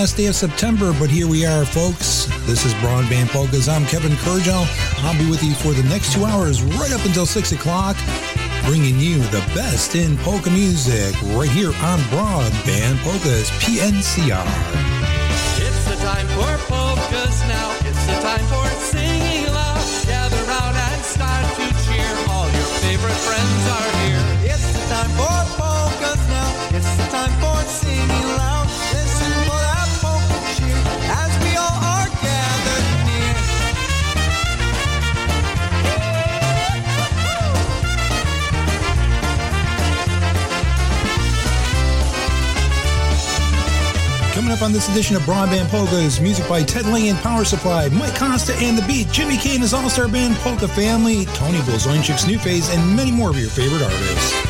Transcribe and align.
last 0.00 0.18
day 0.18 0.26
of 0.26 0.34
September, 0.34 0.94
but 0.98 1.08
here 1.08 1.26
we 1.26 1.46
are, 1.46 1.64
folks. 1.64 2.26
This 2.44 2.66
is 2.66 2.74
Broadband 2.84 3.28
Polkas. 3.28 3.66
I'm 3.66 3.86
Kevin 3.86 4.12
Kurdziel. 4.12 4.66
I'll 5.02 5.18
be 5.18 5.30
with 5.30 5.42
you 5.42 5.54
for 5.54 5.72
the 5.72 5.82
next 5.88 6.12
two 6.12 6.26
hours, 6.26 6.62
right 6.62 6.92
up 6.92 7.02
until 7.06 7.24
6 7.24 7.52
o'clock, 7.52 7.96
bringing 8.66 9.00
you 9.00 9.20
the 9.32 9.40
best 9.54 9.94
in 9.94 10.18
polka 10.18 10.50
music 10.50 11.14
right 11.32 11.48
here 11.48 11.72
on 11.80 11.98
Broadband 12.12 12.98
Polkas, 12.98 13.48
PNCR. 13.64 14.44
It's 15.64 15.84
the 15.88 15.96
time 16.04 16.26
for 16.36 16.58
polkas 16.68 17.40
now. 17.48 17.72
It's 17.88 18.06
the 18.06 18.20
time 18.20 18.44
for 18.52 18.65
up 44.56 44.62
on 44.62 44.72
this 44.72 44.88
edition 44.88 45.16
of 45.16 45.22
Broadband 45.22 45.68
Polkas, 45.68 46.20
music 46.20 46.48
by 46.48 46.62
Ted 46.62 46.86
and 46.86 47.18
Power 47.18 47.44
Supply, 47.44 47.88
Mike 47.90 48.14
Costa 48.14 48.54
and 48.56 48.78
The 48.78 48.86
Beat, 48.86 49.08
Jimmy 49.10 49.36
Kane 49.36 49.60
his 49.60 49.74
All-Star 49.74 50.08
Band 50.08 50.34
Polka 50.36 50.68
Family, 50.68 51.26
Tony 51.34 51.58
Blazonczyk's 51.58 52.26
New 52.26 52.38
Phase, 52.38 52.72
and 52.74 52.96
many 52.96 53.10
more 53.10 53.28
of 53.28 53.38
your 53.38 53.50
favorite 53.50 53.82
artists. 53.82 54.46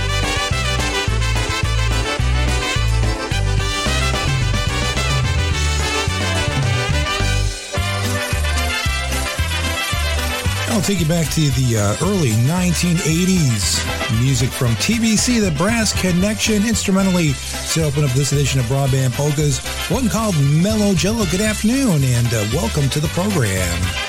I'll 10.70 10.82
take 10.82 11.00
you 11.00 11.06
back 11.06 11.28
to 11.30 11.40
the 11.40 11.78
uh, 11.78 12.06
early 12.06 12.32
1980s. 12.46 14.20
Music 14.20 14.50
from 14.50 14.72
TBC, 14.72 15.40
the 15.40 15.50
Brass 15.56 15.98
Connection, 15.98 16.66
instrumentally 16.66 17.32
to 17.72 17.82
open 17.82 18.04
up 18.04 18.10
this 18.10 18.32
edition 18.32 18.60
of 18.60 18.66
Broadband 18.66 19.12
Polkas. 19.14 19.58
One 19.88 20.08
called 20.08 20.34
Mellow 20.40 20.94
Jello. 20.94 21.24
Good 21.26 21.40
afternoon 21.40 22.02
and 22.02 22.26
uh, 22.34 22.44
welcome 22.52 22.88
to 22.90 22.98
the 22.98 23.06
program. 23.08 24.05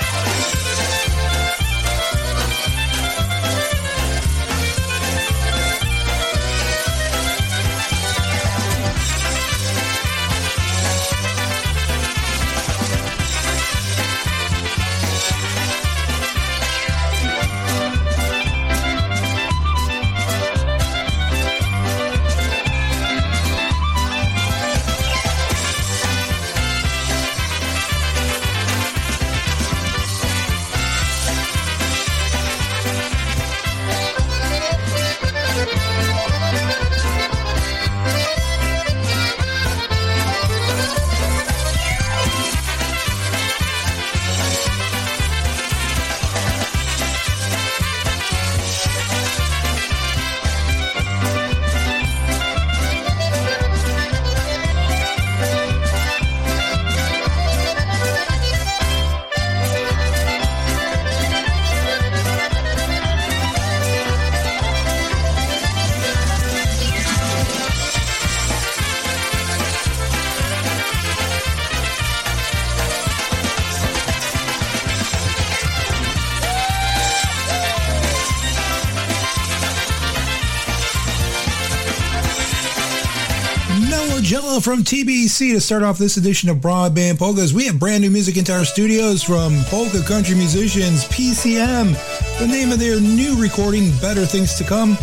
From 84.68 84.84
TBC 84.84 85.54
to 85.54 85.60
start 85.62 85.82
off 85.82 85.96
this 85.96 86.18
edition 86.18 86.50
of 86.50 86.58
Broadband 86.58 87.18
Polkas. 87.18 87.54
We 87.54 87.64
have 87.68 87.78
brand 87.78 88.02
new 88.02 88.10
music 88.10 88.36
into 88.36 88.52
our 88.52 88.66
studios 88.66 89.22
from 89.22 89.56
polka 89.68 90.02
country 90.02 90.34
musicians 90.34 91.06
PCM. 91.06 92.38
The 92.38 92.46
name 92.46 92.70
of 92.70 92.78
their 92.78 93.00
new 93.00 93.40
recording, 93.40 93.96
Better 94.02 94.26
Things 94.26 94.56
to 94.56 94.64
Come. 94.64 94.98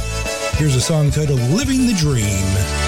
Here's 0.58 0.76
a 0.76 0.82
song 0.82 1.10
titled 1.10 1.40
Living 1.50 1.88
the 1.88 1.96
Dream. 1.96 2.85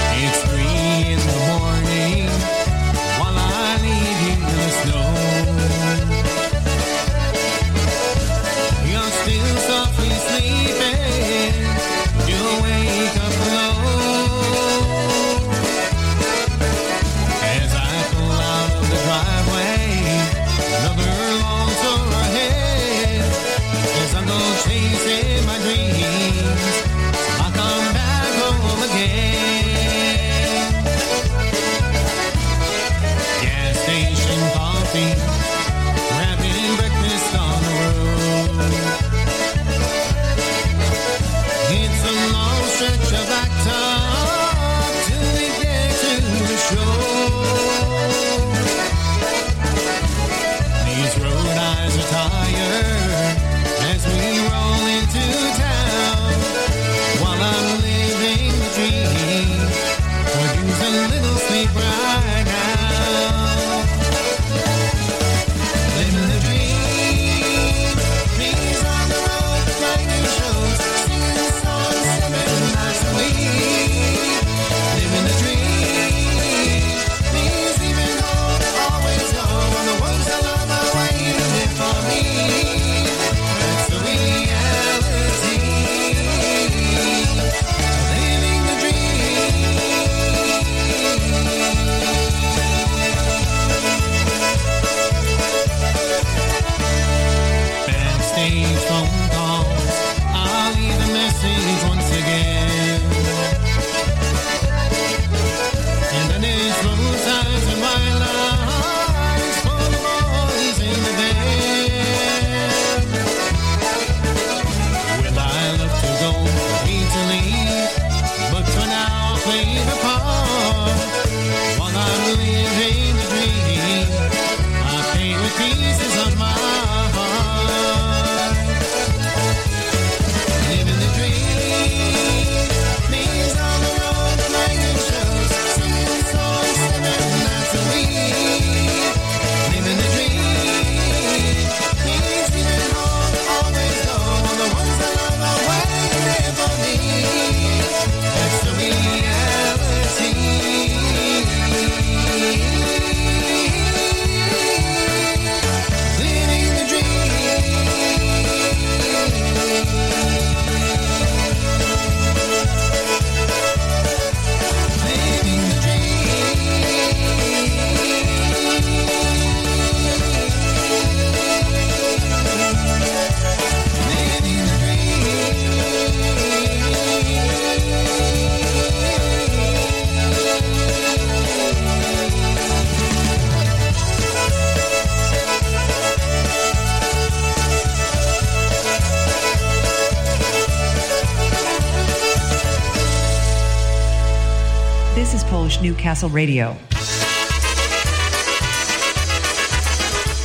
Polish 196.07 196.21
Newcastle 196.21 196.29
Radio. 196.29 196.73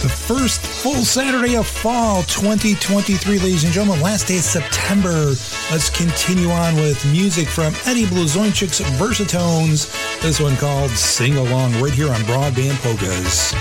The 0.02 0.08
first 0.08 0.60
full 0.60 1.04
Saturday 1.04 1.56
of 1.56 1.66
fall 1.66 2.22
2023, 2.24 3.38
ladies 3.38 3.64
and 3.64 3.72
gentlemen. 3.72 4.02
Last 4.02 4.26
day 4.26 4.38
of 4.38 4.42
September. 4.42 5.34
Let's 5.70 5.90
continue 5.90 6.50
on 6.50 6.74
with 6.74 7.04
music 7.12 7.46
from 7.46 7.74
Eddie 7.86 8.06
Blazonczyk's 8.06 8.80
Versatones. 8.98 9.86
This 10.20 10.40
one 10.40 10.56
called 10.56 10.90
Sing 10.90 11.36
Along 11.36 11.72
right 11.80 11.94
here 11.94 12.10
on 12.10 12.20
Broadband 12.22 12.82
Polkas. 12.82 13.54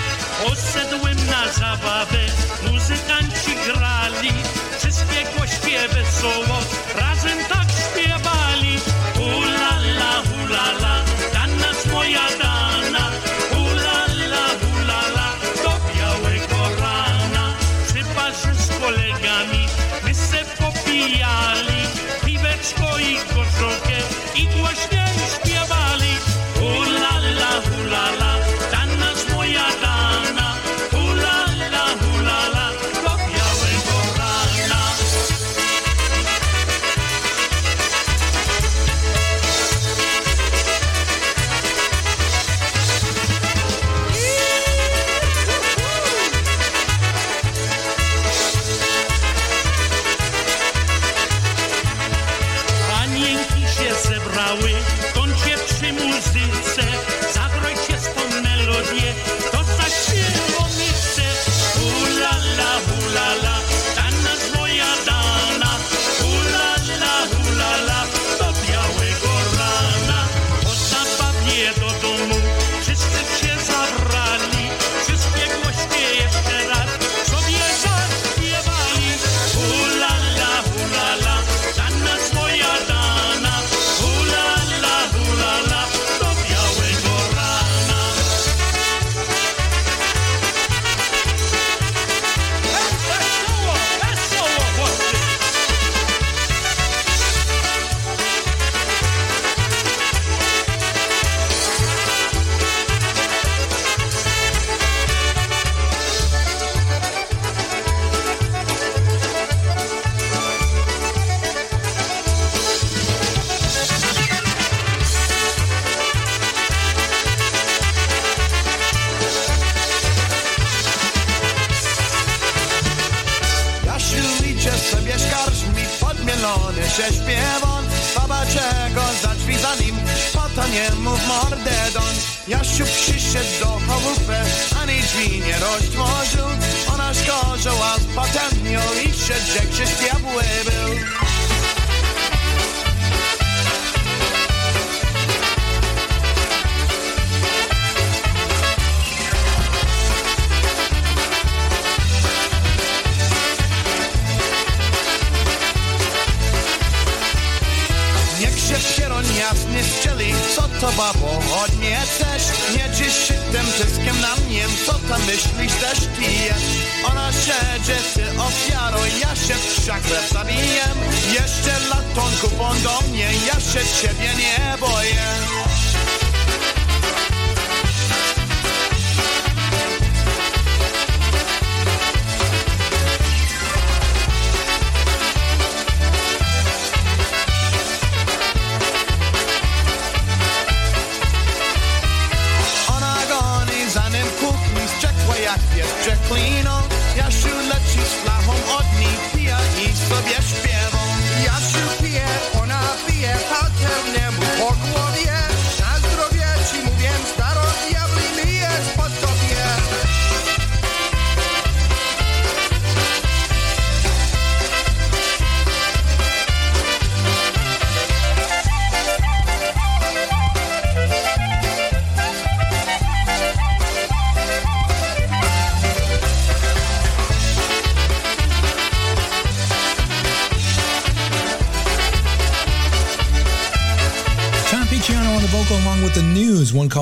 Poszedłem 0.44 1.16
na 1.26 1.52
zabawę, 1.52 2.26
muzykanci 2.72 3.54
grali, 3.66 4.32
wszystkie 4.78 5.24
głośkie 5.36 5.88
wesoło, 5.88 6.58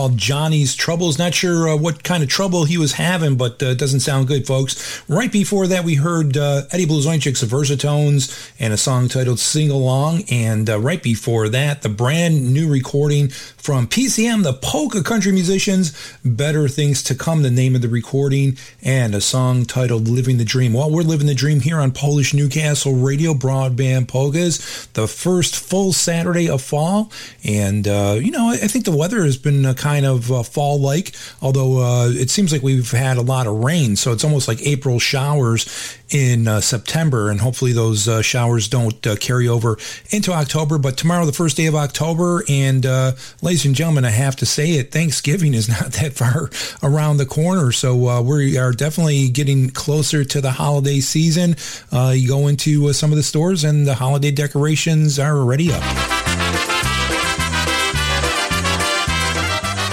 called 0.00 0.16
Johnny's 0.16 0.74
Troubles. 0.74 1.18
Not 1.18 1.34
sure 1.34 1.68
uh, 1.68 1.76
what 1.76 2.02
kind 2.02 2.22
of 2.22 2.30
trouble 2.30 2.64
he 2.64 2.78
was 2.78 2.92
having, 2.92 3.36
but 3.36 3.62
uh, 3.62 3.66
it 3.66 3.78
doesn't 3.78 4.00
sound 4.00 4.28
good, 4.28 4.46
folks. 4.46 5.02
Right 5.10 5.30
before 5.30 5.66
that, 5.66 5.84
we 5.84 5.96
heard 5.96 6.38
uh, 6.38 6.62
Eddie 6.70 6.86
Blazonczyk's 6.86 7.44
Versatones 7.44 8.49
and 8.60 8.74
a 8.74 8.76
song 8.76 9.08
titled 9.08 9.40
Sing 9.40 9.70
Along. 9.70 10.22
And 10.30 10.68
uh, 10.68 10.78
right 10.78 11.02
before 11.02 11.48
that, 11.48 11.80
the 11.80 11.88
brand 11.88 12.52
new 12.52 12.70
recording 12.70 13.30
from 13.30 13.86
PCM, 13.86 14.42
the 14.42 14.52
Polka 14.52 15.02
Country 15.02 15.32
Musicians, 15.32 15.96
Better 16.24 16.68
Things 16.68 17.02
to 17.04 17.14
Come, 17.14 17.42
the 17.42 17.50
name 17.50 17.74
of 17.74 17.80
the 17.80 17.88
recording, 17.88 18.58
and 18.82 19.14
a 19.14 19.20
song 19.20 19.64
titled 19.64 20.06
Living 20.08 20.36
the 20.36 20.44
Dream. 20.44 20.74
Well, 20.74 20.90
we're 20.90 21.02
living 21.02 21.26
the 21.26 21.34
dream 21.34 21.60
here 21.60 21.78
on 21.78 21.90
Polish 21.90 22.34
Newcastle 22.34 22.94
Radio 22.94 23.32
Broadband 23.32 24.08
Polkas, 24.08 24.86
the 24.88 25.08
first 25.08 25.56
full 25.56 25.94
Saturday 25.94 26.48
of 26.50 26.60
fall. 26.60 27.10
And, 27.42 27.88
uh, 27.88 28.18
you 28.20 28.30
know, 28.30 28.50
I 28.50 28.56
think 28.56 28.84
the 28.84 28.96
weather 28.96 29.24
has 29.24 29.38
been 29.38 29.64
uh, 29.64 29.72
kind 29.72 30.04
of 30.04 30.30
uh, 30.30 30.42
fall-like, 30.42 31.14
although 31.40 31.78
uh, 31.78 32.08
it 32.10 32.28
seems 32.28 32.52
like 32.52 32.62
we've 32.62 32.90
had 32.90 33.16
a 33.16 33.22
lot 33.22 33.46
of 33.46 33.64
rain. 33.64 33.96
So 33.96 34.12
it's 34.12 34.24
almost 34.24 34.48
like 34.48 34.60
April 34.60 34.98
showers 34.98 35.96
in 36.10 36.48
uh, 36.48 36.60
September, 36.60 37.30
and 37.30 37.40
hopefully 37.40 37.72
those 37.72 38.08
uh, 38.08 38.22
showers 38.22 38.68
don't 38.68 39.06
uh, 39.06 39.16
carry 39.16 39.48
over 39.48 39.78
into 40.10 40.32
October. 40.32 40.78
But 40.78 40.96
tomorrow, 40.96 41.24
the 41.24 41.32
first 41.32 41.56
day 41.56 41.66
of 41.66 41.74
October, 41.74 42.44
and 42.48 42.84
uh, 42.84 43.12
ladies 43.42 43.64
and 43.64 43.74
gentlemen, 43.74 44.04
I 44.04 44.10
have 44.10 44.36
to 44.36 44.46
say 44.46 44.72
it, 44.72 44.92
Thanksgiving 44.92 45.54
is 45.54 45.68
not 45.80 45.92
that 45.92 46.14
far 46.14 46.50
around 46.82 47.16
the 47.16 47.26
corner. 47.26 47.72
So 47.72 48.08
uh, 48.08 48.22
we 48.22 48.58
are 48.58 48.72
definitely 48.72 49.28
getting 49.28 49.70
closer 49.70 50.24
to 50.24 50.40
the 50.40 50.52
holiday 50.52 51.00
season. 51.00 51.56
Uh, 51.92 52.12
you 52.16 52.28
go 52.28 52.48
into 52.48 52.92
some 52.92 53.10
of 53.10 53.16
the 53.16 53.22
stores, 53.22 53.64
and 53.64 53.86
the 53.86 53.94
holiday 53.94 54.30
decorations 54.30 55.18
are 55.18 55.36
already 55.38 55.72
up. 55.72 56.29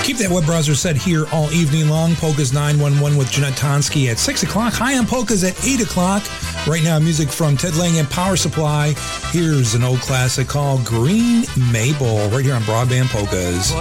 Keep 0.08 0.20
that 0.20 0.32
web 0.32 0.46
browser 0.46 0.74
set 0.74 0.96
here 0.96 1.26
all 1.34 1.52
evening 1.52 1.90
long. 1.90 2.16
Polkas 2.16 2.54
911 2.54 3.18
with 3.18 3.30
Jeanette 3.30 3.60
Tonsky 3.60 4.10
at 4.10 4.18
6 4.18 4.44
o'clock. 4.44 4.72
High 4.72 4.98
on 4.98 5.06
Polkas 5.06 5.44
at 5.44 5.62
8 5.68 5.82
o'clock. 5.82 6.24
Right 6.66 6.82
now, 6.82 6.98
music 6.98 7.28
from 7.28 7.58
Ted 7.58 7.76
Lang 7.76 8.00
and 8.00 8.10
Power 8.10 8.38
Supply. 8.38 8.96
Here's 9.36 9.76
an 9.76 9.84
old 9.84 10.00
classic 10.00 10.48
called 10.48 10.86
Green 10.86 11.44
Maple 11.74 12.30
right 12.30 12.46
here 12.46 12.56
on 12.56 12.62
Broadband 12.62 13.10
Polkas. 13.12 13.74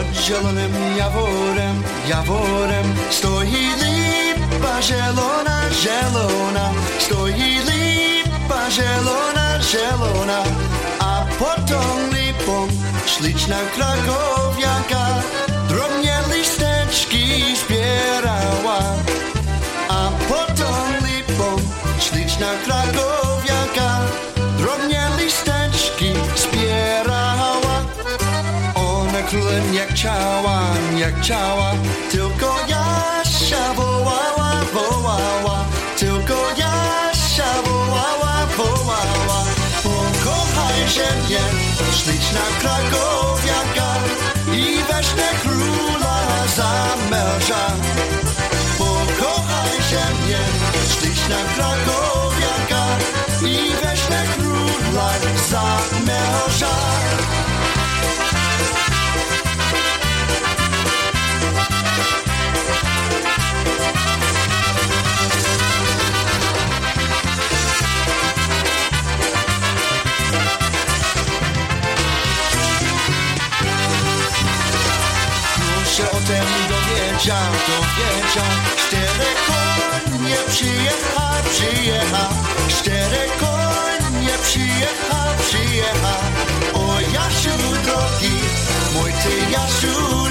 Zbierała. 18.27 18.79
A 19.89 20.11
tą 20.57 21.07
lipą 21.07 21.57
śliczna 22.01 22.47
krakowiaka. 22.65 24.01
Drobnie 24.59 25.09
listeczki 25.19 26.13
zbierała. 26.37 27.77
Ona 28.75 29.23
królem 29.23 29.75
jak 29.75 29.89
chciała, 29.89 30.61
jak 30.97 31.21
chciała 31.21 31.73
Tylko 32.11 32.57
Jasia 32.69 33.75
wołała, 33.75 34.53
wołała. 34.75 35.65
Tylko 35.99 36.35
Jasia 36.57 37.63
wołała, 37.65 38.47
wołała. 38.57 39.45
Pokochaj 39.83 40.89
się 40.89 41.27
mnie, 41.27 41.45
śliczna 41.93 42.41
krakowiaka. 42.61 43.95
I 44.53 44.77
weźmie 44.89 45.29
króla 45.43 46.47
za 46.57 46.97
męża 47.11 48.16
śliczna 51.27 51.45
krakowiaka 51.55 52.99
I 53.43 53.71
weźmie 53.83 54.23
króla 54.37 55.13
za 55.51 55.79
męża. 56.07 56.77
Się 75.97 76.11
o 76.11 76.17
tym 76.17 76.45
dowiedział, 76.69 77.53
dowiedział 77.69 78.86
konie 80.27 80.37
przyjecha, 80.49 81.43
przyjecha. 81.51 82.29
Cztery 82.69 83.29
konie 83.41 84.39
przyjecha, 84.43 85.35
przyjecha. 85.41 86.17
O 86.75 87.01
Jasiu 87.01 87.59
drogi, 87.85 88.41
mój 88.95 89.13
ty 89.13 89.53
Jasiu 89.53 90.26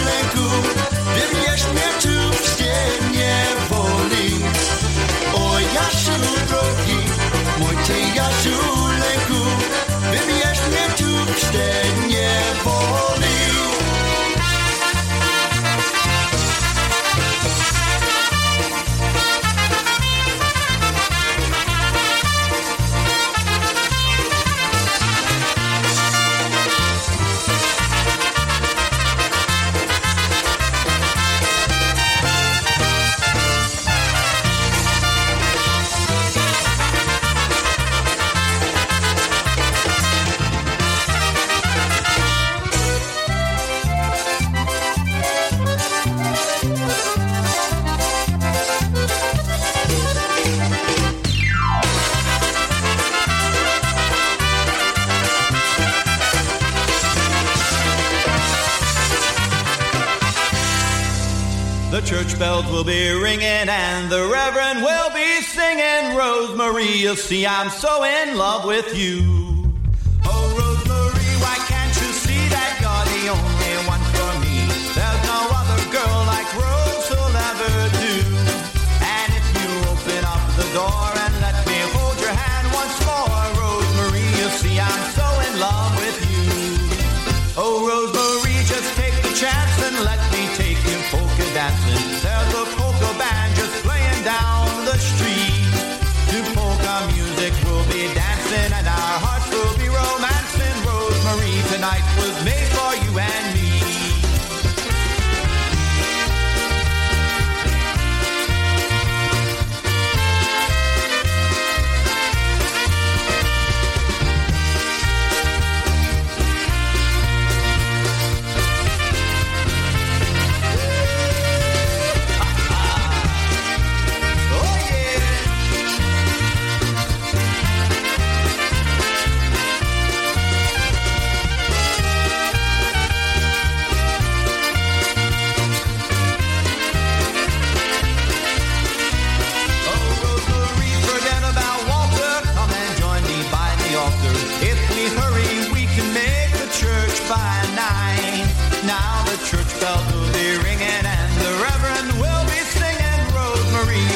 bells 62.46 62.72
will 62.72 62.84
be 62.84 63.10
ringing 63.10 63.42
and 63.42 64.12
the 64.12 64.24
Reverend 64.32 64.84
will 64.84 65.10
be 65.16 65.42
singing. 65.42 66.16
Rosemary, 66.16 66.92
you 67.06 67.16
see, 67.16 67.44
I'm 67.48 67.72
so 67.72 68.04
in 68.04 68.38
love 68.38 68.66
with 68.66 68.96
you. 68.96 69.55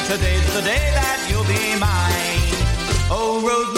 Today's 0.09 0.53
the 0.55 0.61
day 0.61 0.89
that 0.97 1.27
you'll 1.29 1.45
be 1.45 1.77
mine. 1.77 2.41
Oh, 3.13 3.45
Rosemary, 3.45 3.68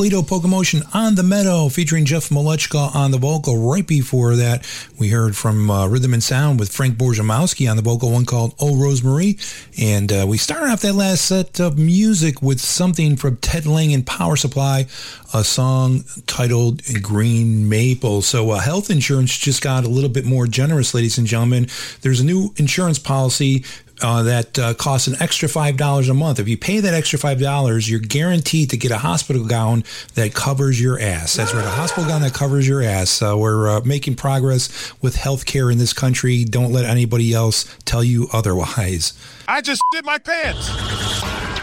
Toledo 0.00 0.22
Polkamotion 0.22 0.82
on 0.94 1.14
the 1.14 1.22
Meadow 1.22 1.68
featuring 1.68 2.06
Jeff 2.06 2.30
Malechka 2.30 2.94
on 2.94 3.10
the 3.10 3.18
vocal. 3.18 3.58
Right 3.70 3.86
before 3.86 4.34
that, 4.34 4.66
we 4.98 5.10
heard 5.10 5.36
from 5.36 5.70
uh, 5.70 5.88
Rhythm 5.88 6.14
and 6.14 6.22
Sound 6.22 6.58
with 6.58 6.72
Frank 6.72 6.96
Borzamowski 6.96 7.70
on 7.70 7.76
the 7.76 7.82
vocal, 7.82 8.10
one 8.10 8.24
called 8.24 8.54
Oh 8.58 8.76
Rosemary. 8.76 9.36
And 9.78 10.10
uh, 10.10 10.24
we 10.26 10.38
started 10.38 10.70
off 10.72 10.80
that 10.80 10.94
last 10.94 11.26
set 11.26 11.60
of 11.60 11.78
music 11.78 12.40
with 12.40 12.62
something 12.62 13.16
from 13.16 13.36
Ted 13.36 13.66
Lang 13.66 13.92
and 13.92 14.06
Power 14.06 14.36
Supply, 14.36 14.86
a 15.34 15.44
song 15.44 16.04
titled 16.26 16.80
Green 17.02 17.68
Maple. 17.68 18.22
So 18.22 18.52
uh, 18.52 18.58
health 18.60 18.88
insurance 18.88 19.36
just 19.36 19.60
got 19.60 19.84
a 19.84 19.88
little 19.88 20.08
bit 20.08 20.24
more 20.24 20.46
generous, 20.46 20.94
ladies 20.94 21.18
and 21.18 21.26
gentlemen. 21.26 21.66
There's 22.00 22.20
a 22.20 22.24
new 22.24 22.54
insurance 22.56 22.98
policy 22.98 23.66
uh, 24.02 24.22
that 24.24 24.58
uh, 24.58 24.74
costs 24.74 25.08
an 25.08 25.16
extra 25.20 25.48
five 25.48 25.76
dollars 25.76 26.08
a 26.08 26.14
month. 26.14 26.38
If 26.38 26.48
you 26.48 26.56
pay 26.56 26.80
that 26.80 26.94
extra 26.94 27.18
five 27.18 27.40
dollars, 27.40 27.90
you're 27.90 28.00
guaranteed 28.00 28.70
to 28.70 28.76
get 28.76 28.90
a 28.90 28.98
hospital 28.98 29.46
gown 29.46 29.84
that 30.14 30.34
covers 30.34 30.80
your 30.80 30.98
ass. 30.98 31.34
That's 31.34 31.54
right, 31.54 31.64
a 31.64 31.70
hospital 31.70 32.08
gown 32.08 32.22
that 32.22 32.34
covers 32.34 32.66
your 32.66 32.82
ass. 32.82 33.22
Uh, 33.22 33.36
we're 33.36 33.68
uh, 33.68 33.80
making 33.84 34.16
progress 34.16 34.92
with 35.02 35.16
healthcare 35.16 35.70
in 35.70 35.78
this 35.78 35.92
country. 35.92 36.44
Don't 36.44 36.72
let 36.72 36.84
anybody 36.84 37.32
else 37.32 37.64
tell 37.84 38.04
you 38.04 38.28
otherwise. 38.32 39.12
I 39.48 39.60
just 39.60 39.82
did 39.92 40.04
my 40.04 40.18
pants. 40.18 40.70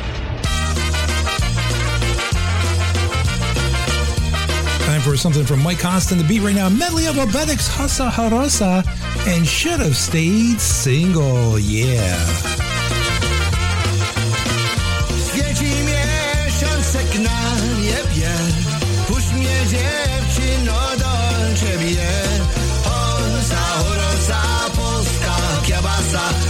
for 5.04 5.18
something 5.18 5.46
from 5.46 5.62
Mike 5.62 5.80
Constant. 5.80 6.22
The 6.22 6.28
beat 6.28 6.40
right 6.40 6.56
now, 6.56 6.70
medley 6.70 7.08
of 7.08 7.16
Obedics, 7.16 7.68
Hasa 7.68 8.10
Harosa, 8.10 8.86
and 9.28 9.46
should 9.46 9.80
have 9.80 9.98
stayed 9.98 10.60
single. 10.60 11.60
Yeah. 11.60 12.64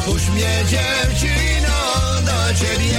Puść 0.05 0.29
mnie 0.29 0.63
dziewczyno 0.69 1.81
do 2.25 2.53
ciebie. 2.59 2.92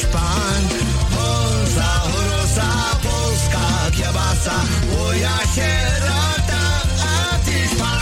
Tyś 0.00 0.06
pan 0.06 0.62
Osa, 1.18 1.90
orosa, 2.18 2.68
polska 3.02 3.90
kiebasa 3.96 4.56
Bo 4.90 5.12
ja 5.12 5.36
sierota, 5.54 6.62
a 7.02 7.38
tyś 7.44 7.70
pan 7.78 8.00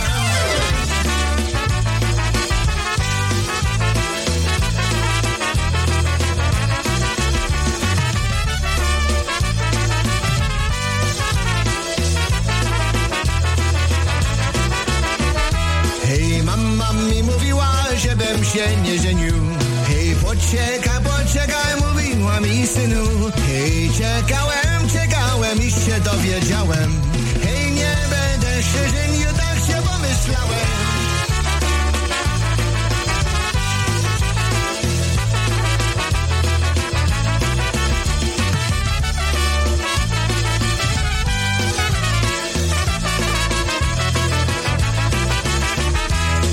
Hej, 16.07 16.43
mama 16.43 16.93
mi 16.93 17.23
mówiła, 17.23 17.73
żebym 17.97 18.45
się 18.45 18.77
nie 18.77 18.99
żenił. 18.99 19.35
Hej, 19.89 20.17
poczekaj, 20.25 20.88
synu. 22.75 23.05
Hej, 23.47 23.91
czekałem, 23.99 24.89
czekałem 24.93 25.59
i 25.63 25.71
się 25.71 26.01
dowiedziałem. 26.01 27.01
Hej, 27.43 27.73
nie 27.73 27.97
będę 28.11 28.63
się 28.63 28.83
żenił, 28.97 29.29
tak 29.37 29.57
się 29.67 29.83
pomyślałem. 29.83 30.69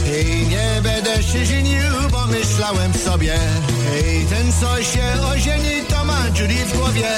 Hej, 0.06 0.48
nie 0.48 0.82
będę 0.84 1.24
się 1.24 1.46
żenił, 1.46 2.10
pomyślałem 2.12 2.94
sobie. 2.94 3.40
Hej, 3.92 4.26
ten 4.30 4.52
co 4.60 4.84
się 4.84 5.22
ożeni, 5.22 5.75
dziury 6.36 6.66
w 6.66 6.78
głowie. 6.78 7.10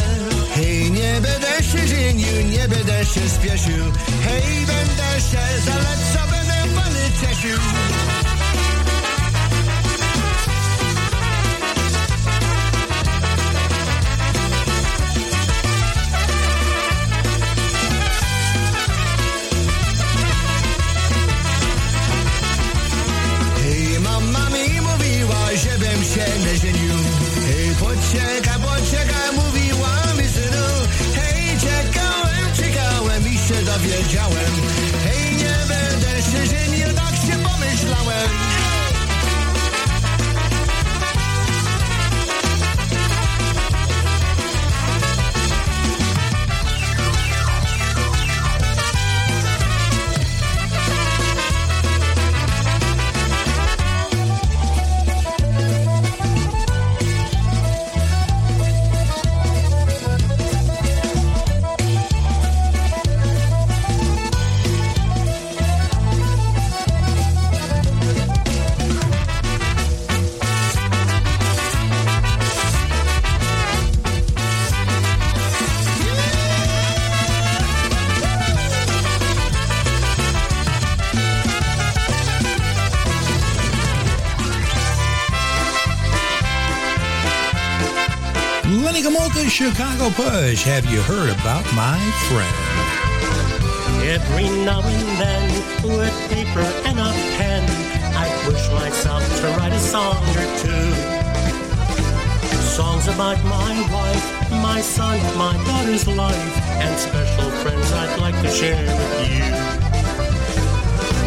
Hej, 0.55 0.91
nie 0.91 1.21
będę 1.21 1.63
się 1.63 1.87
żenił, 1.87 2.41
nie 2.51 2.67
będę 2.67 3.05
się 3.05 3.29
spieszył. 3.29 3.91
Hej, 4.23 4.65
będę 4.65 5.21
się 5.21 5.61
zalecał, 5.65 6.27
będę 6.31 6.75
pany 6.75 7.09
cieszył 7.21 7.59
Chicago 89.57 90.11
Push. 90.11 90.61
Have 90.65 90.85
you 90.85 91.01
heard 91.01 91.31
about 91.31 91.65
my 91.73 91.97
friend? 92.29 92.57
Every 94.05 94.49
now 94.63 94.81
and 94.85 95.17
then, 95.17 95.49
with 95.97 96.13
paper 96.29 96.61
and 96.85 96.99
a 96.99 97.11
pen, 97.41 97.65
I 98.13 98.29
push 98.45 98.69
myself 98.69 99.25
to 99.41 99.47
write 99.57 99.73
a 99.73 99.79
song 99.79 100.21
or 100.37 100.45
two. 100.61 100.93
Songs 102.69 103.07
about 103.07 103.43
my 103.45 103.73
wife, 103.89 104.51
my 104.61 104.79
son, 104.79 105.17
my 105.35 105.57
daughter's 105.65 106.07
life, 106.07 106.57
and 106.77 106.95
special 106.99 107.49
friends 107.65 107.91
I'd 107.93 108.19
like 108.19 108.39
to 108.43 108.51
share 108.51 108.85
with 108.85 109.25
you. 109.25 109.41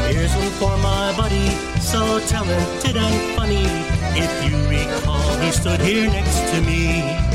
Here's 0.07 0.33
one 0.37 0.53
for 0.63 0.77
my 0.79 1.17
buddy, 1.17 1.49
so 1.81 2.21
talented 2.29 2.97
and 2.97 3.37
funny. 3.37 3.67
If 4.15 4.31
you 4.45 4.57
recall, 4.69 5.37
he 5.39 5.51
stood 5.51 5.81
here 5.81 6.09
next 6.09 6.39
to 6.53 6.61
me. 6.61 7.30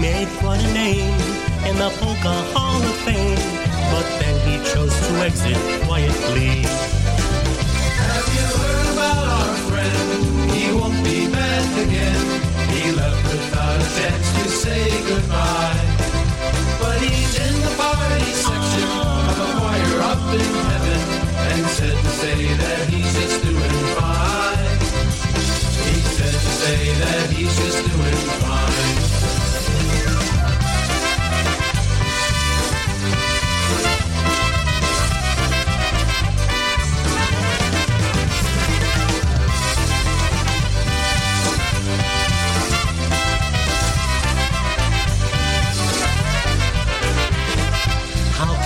Made 0.00 0.28
quite 0.38 0.60
a 0.64 0.72
name 0.72 1.20
in 1.68 1.76
the 1.76 1.90
Polka 2.00 2.32
Hall 2.54 2.80
of 2.80 2.96
Fame, 3.04 3.36
but 3.92 4.06
then 4.18 4.34
he 4.48 4.56
chose 4.72 4.94
to 5.06 5.12
exit 5.20 5.58
quietly. 5.84 6.64
Have 8.08 8.28
you 8.32 8.46
heard 8.56 8.94
about 8.94 9.28
our 9.28 9.54
friend? 9.68 10.50
He 10.52 10.72
won't 10.72 11.04
be 11.04 11.30
back 11.30 11.68
again. 11.84 12.22
He 12.72 12.92
left 12.92 13.24
without 13.28 13.76
a 13.76 13.88
chance 14.00 14.28
to 14.42 14.48
say 14.48 14.88
goodbye. 15.06 15.84
But 16.80 16.98
he's 17.02 17.34
in 17.38 17.60
the 17.60 17.74
party 17.76 18.32
section 18.32 18.88
of 19.28 19.36
a 19.36 19.48
choir 19.60 20.00
up 20.00 20.32
in 20.32 20.69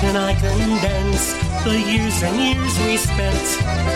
Can 0.05 0.17
I 0.17 0.35
condense 0.35 1.33
the 1.65 1.81
years 1.81 2.23
and 2.23 2.37
years 2.37 2.79
we 2.81 2.99
spent 2.99 3.47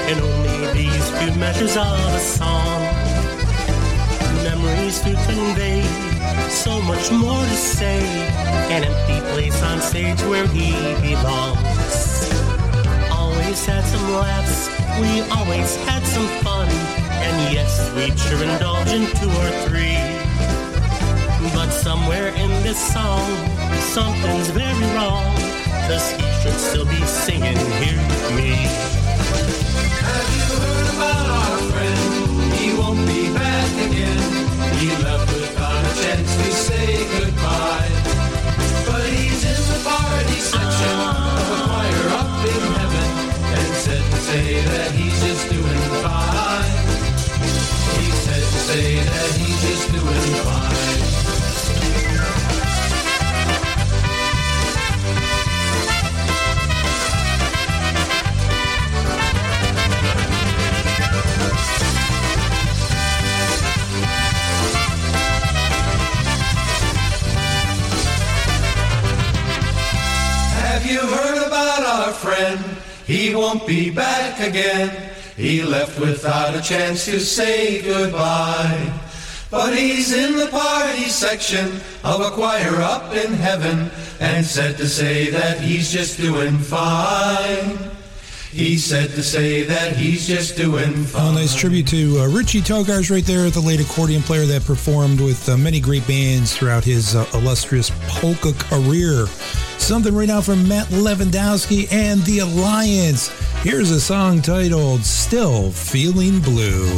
in 0.09 0.19
only 0.19 0.73
these 0.73 1.11
few 1.19 1.33
measures 1.39 1.77
of 1.77 2.15
a 2.15 2.19
song? 2.19 2.81
Memories 4.43 5.01
to 5.03 5.13
convey, 5.29 5.83
so 6.49 6.81
much 6.81 7.13
more 7.13 7.45
to 7.45 7.57
say. 7.57 8.01
An 8.73 8.85
empty 8.85 9.21
place 9.33 9.63
on 9.63 9.83
stage 9.83 10.19
where 10.23 10.47
he 10.47 10.73
belongs. 11.05 12.33
Always 13.13 13.67
had 13.67 13.85
some 13.85 14.11
laughs, 14.13 14.71
we 15.03 15.21
always 15.37 15.77
had 15.85 16.03
some 16.07 16.27
fun, 16.43 16.69
and 17.21 17.53
yes, 17.53 17.93
we'd 17.95 18.19
sure 18.19 18.43
indulge 18.43 18.93
in 18.97 19.05
two 19.21 19.31
or 19.45 19.51
three. 19.69 20.01
But 21.53 21.71
somewhere 21.71 22.29
in 22.29 22.51
this 22.63 22.81
song, 22.95 23.29
something's 23.93 24.49
very 24.49 24.87
wrong. 24.97 25.48
Cause 25.89 26.11
he 26.11 26.23
should 26.43 26.61
still 26.61 26.85
be 26.85 27.03
singing 27.07 27.57
here 27.57 27.97
with 27.97 28.37
me. 28.37 28.53
Have 30.05 30.29
you 30.37 30.45
heard 30.61 30.89
about 30.95 31.27
our 31.31 31.59
friend? 31.71 32.53
He 32.53 32.75
won't 32.77 33.07
be 33.07 33.33
back 33.33 33.73
again. 33.89 34.21
He 34.77 34.89
left 35.03 35.33
without 35.33 35.85
a 35.87 36.03
chance 36.03 36.37
to 36.37 36.53
say 36.53 37.09
goodbye. 37.19 37.28
He 73.29 73.35
won't 73.35 73.67
be 73.67 73.91
back 73.91 74.41
again. 74.41 75.11
He 75.37 75.63
left 75.63 76.01
without 76.01 76.55
a 76.55 76.63
chance 76.63 77.05
to 77.05 77.21
say 77.21 77.83
goodbye. 77.83 78.91
But 79.51 79.77
he's 79.77 80.15
in 80.15 80.39
the 80.39 80.47
party 80.47 81.11
section 81.11 81.67
of 82.05 82.23
a 82.23 82.31
choir 82.31 82.77
up 82.81 83.13
in 83.13 83.35
heaven 83.35 83.91
and 84.19 84.47
said 84.47 84.79
to 84.79 84.89
say 84.89 85.29
that 85.29 85.61
he's 85.61 85.93
just 85.93 86.19
doing 86.19 86.57
fine. 86.57 87.98
He 88.59 88.77
said 88.77 89.11
to 89.11 89.23
say 89.23 89.63
that 89.63 89.97
he's 89.97 90.27
just 90.27 90.57
doing 90.57 91.05
fine. 91.05 91.29
Oh, 91.29 91.33
nice 91.33 91.55
tribute 91.55 91.87
to 91.89 92.19
uh, 92.19 92.27
Richie 92.27 92.61
Togars 92.61 93.09
right 93.09 93.25
there, 93.25 93.49
the 93.51 93.61
late 93.61 93.79
accordion 93.79 94.21
player 94.21 94.47
that 94.47 94.65
performed 94.65 95.21
with 95.21 95.49
uh, 95.49 95.57
many 95.57 95.79
great 95.79 96.05
bands 96.09 96.57
throughout 96.57 96.83
his 96.83 97.15
uh, 97.15 97.25
illustrious 97.35 97.93
polka 98.09 98.53
career. 98.55 99.27
Something 99.79 100.13
right 100.13 100.27
now 100.27 100.41
from 100.41 100.67
Matt 100.67 100.89
Lewandowski 100.89 101.87
and 101.93 102.21
The 102.25 102.41
Alliance. 102.41 103.29
Here's 103.63 103.93
a 103.93 104.01
song 104.01 104.43
titled 104.43 105.05
Still 105.05 105.71
Feeling 105.71 106.41
Blue. 106.41 106.93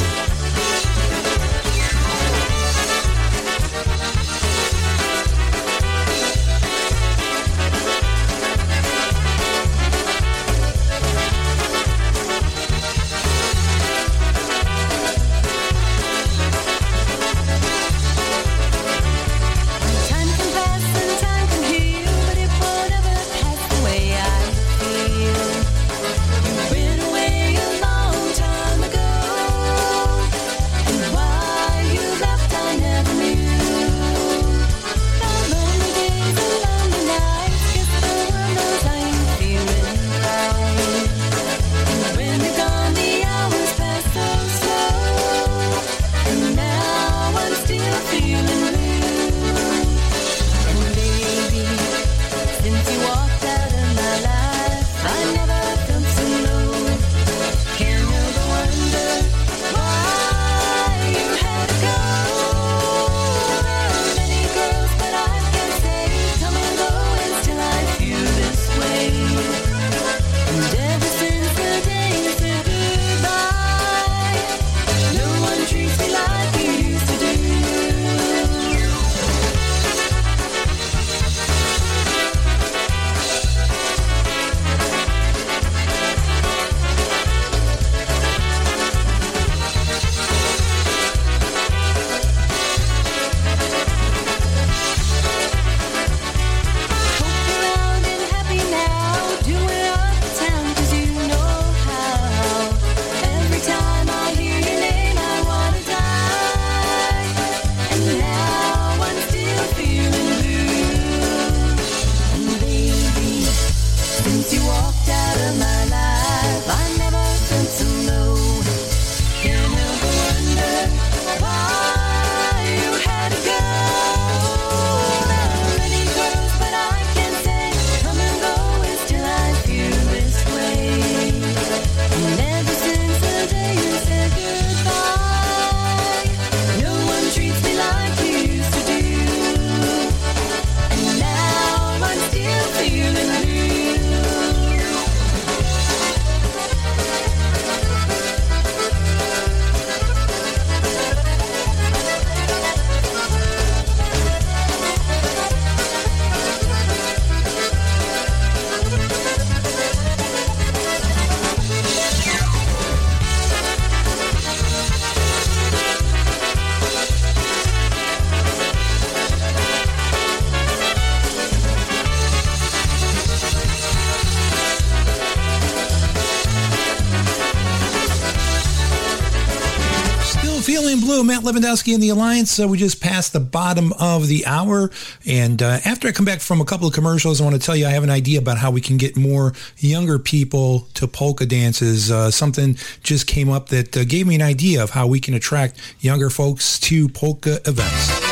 Lewandowski 181.71 181.93
and 181.93 182.03
the 182.03 182.09
Alliance. 182.09 182.59
Uh, 182.59 182.67
we 182.67 182.77
just 182.77 183.01
passed 183.01 183.33
the 183.33 183.39
bottom 183.39 183.93
of 183.93 184.27
the 184.27 184.45
hour. 184.45 184.91
And 185.25 185.61
uh, 185.61 185.79
after 185.85 186.07
I 186.07 186.11
come 186.11 186.25
back 186.25 186.41
from 186.41 186.59
a 186.59 186.65
couple 186.65 186.87
of 186.87 186.93
commercials, 186.93 187.39
I 187.39 187.45
want 187.45 187.55
to 187.55 187.65
tell 187.65 187.75
you 187.75 187.87
I 187.87 187.91
have 187.91 188.03
an 188.03 188.09
idea 188.09 188.39
about 188.39 188.57
how 188.57 188.71
we 188.71 188.81
can 188.81 188.97
get 188.97 189.15
more 189.15 189.53
younger 189.77 190.19
people 190.19 190.87
to 190.95 191.07
polka 191.07 191.45
dances. 191.45 192.11
Uh, 192.11 192.29
something 192.29 192.77
just 193.03 193.27
came 193.27 193.49
up 193.49 193.69
that 193.69 193.95
uh, 193.95 194.03
gave 194.03 194.27
me 194.27 194.35
an 194.35 194.41
idea 194.41 194.83
of 194.83 194.89
how 194.89 195.07
we 195.07 195.19
can 195.19 195.33
attract 195.33 195.79
younger 196.01 196.29
folks 196.29 196.79
to 196.79 197.07
polka 197.09 197.59
events. 197.65 198.30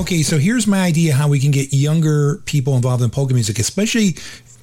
Okay, 0.00 0.22
so 0.22 0.38
here's 0.38 0.66
my 0.66 0.80
idea 0.80 1.12
how 1.12 1.28
we 1.28 1.38
can 1.38 1.50
get 1.50 1.74
younger 1.74 2.38
people 2.46 2.74
involved 2.74 3.02
in 3.02 3.10
polka 3.10 3.34
music, 3.34 3.58
especially 3.58 4.16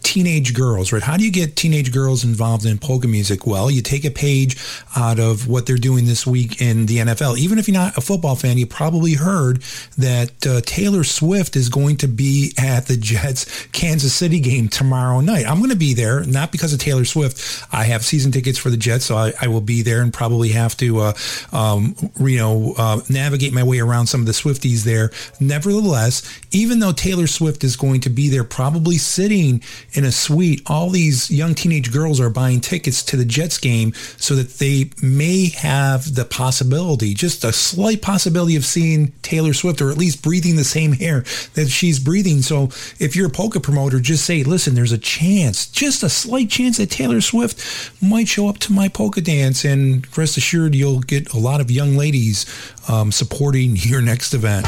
teenage 0.03 0.53
girls, 0.53 0.91
right? 0.91 1.01
How 1.01 1.17
do 1.17 1.23
you 1.23 1.31
get 1.31 1.55
teenage 1.55 1.91
girls 1.91 2.23
involved 2.23 2.65
in 2.65 2.77
polka 2.77 3.07
music? 3.07 3.47
Well, 3.47 3.71
you 3.71 3.81
take 3.81 4.05
a 4.05 4.11
page 4.11 4.57
out 4.95 5.19
of 5.19 5.47
what 5.47 5.65
they're 5.65 5.77
doing 5.77 6.05
this 6.05 6.27
week 6.27 6.61
in 6.61 6.85
the 6.85 6.97
NFL. 6.97 7.37
Even 7.37 7.57
if 7.57 7.67
you're 7.67 7.77
not 7.77 7.97
a 7.97 8.01
football 8.01 8.35
fan, 8.35 8.57
you 8.57 8.67
probably 8.67 9.13
heard 9.13 9.63
that 9.97 10.45
uh, 10.45 10.61
Taylor 10.65 11.03
Swift 11.03 11.55
is 11.55 11.69
going 11.69 11.97
to 11.97 12.07
be 12.07 12.53
at 12.57 12.85
the 12.87 12.97
Jets 12.97 13.65
Kansas 13.67 14.13
City 14.13 14.39
game 14.39 14.67
tomorrow 14.67 15.21
night. 15.21 15.47
I'm 15.47 15.57
going 15.57 15.69
to 15.69 15.75
be 15.75 15.93
there, 15.93 16.23
not 16.25 16.51
because 16.51 16.73
of 16.73 16.79
Taylor 16.79 17.05
Swift. 17.05 17.65
I 17.71 17.85
have 17.85 18.03
season 18.03 18.31
tickets 18.31 18.57
for 18.57 18.69
the 18.69 18.77
Jets, 18.77 19.05
so 19.05 19.15
I, 19.15 19.33
I 19.41 19.47
will 19.47 19.61
be 19.61 19.81
there 19.81 20.01
and 20.01 20.13
probably 20.13 20.49
have 20.49 20.75
to, 20.77 20.99
uh, 20.99 21.13
um, 21.51 21.95
you 22.19 22.37
know, 22.37 22.73
uh, 22.77 23.01
navigate 23.09 23.53
my 23.53 23.63
way 23.63 23.79
around 23.79 24.07
some 24.07 24.21
of 24.21 24.27
the 24.27 24.33
Swifties 24.33 24.83
there. 24.83 25.11
Nevertheless, 25.39 26.21
even 26.51 26.79
though 26.79 26.91
Taylor 26.91 27.27
Swift 27.27 27.63
is 27.63 27.75
going 27.75 28.01
to 28.01 28.09
be 28.09 28.29
there, 28.29 28.43
probably 28.43 28.97
sitting 28.97 29.61
in 29.93 30.05
a 30.05 30.11
suite, 30.11 30.61
all 30.67 30.89
these 30.89 31.29
young 31.29 31.53
teenage 31.55 31.91
girls 31.91 32.19
are 32.19 32.29
buying 32.29 32.61
tickets 32.61 33.03
to 33.03 33.17
the 33.17 33.25
Jets 33.25 33.57
game 33.57 33.93
so 34.17 34.35
that 34.35 34.49
they 34.55 34.89
may 35.01 35.49
have 35.49 36.15
the 36.15 36.25
possibility, 36.25 37.13
just 37.13 37.43
a 37.43 37.53
slight 37.53 38.01
possibility 38.01 38.55
of 38.55 38.65
seeing 38.65 39.11
Taylor 39.21 39.53
Swift 39.53 39.81
or 39.81 39.89
at 39.89 39.97
least 39.97 40.23
breathing 40.23 40.55
the 40.55 40.63
same 40.63 40.95
air 40.99 41.21
that 41.53 41.67
she's 41.69 41.99
breathing. 41.99 42.41
So 42.41 42.65
if 42.99 43.15
you're 43.15 43.27
a 43.27 43.31
polka 43.31 43.59
promoter, 43.59 43.99
just 43.99 44.25
say, 44.25 44.43
listen, 44.43 44.75
there's 44.75 44.91
a 44.91 44.97
chance, 44.97 45.67
just 45.67 46.03
a 46.03 46.09
slight 46.09 46.49
chance 46.49 46.77
that 46.77 46.89
Taylor 46.89 47.21
Swift 47.21 47.91
might 48.01 48.27
show 48.27 48.49
up 48.49 48.57
to 48.59 48.73
my 48.73 48.87
polka 48.87 49.21
dance. 49.21 49.63
And 49.63 50.05
rest 50.17 50.37
assured, 50.37 50.75
you'll 50.75 51.01
get 51.01 51.33
a 51.33 51.39
lot 51.39 51.61
of 51.61 51.69
young 51.69 51.95
ladies 51.95 52.45
um, 52.89 53.11
supporting 53.11 53.75
your 53.75 54.01
next 54.01 54.33
event. 54.33 54.65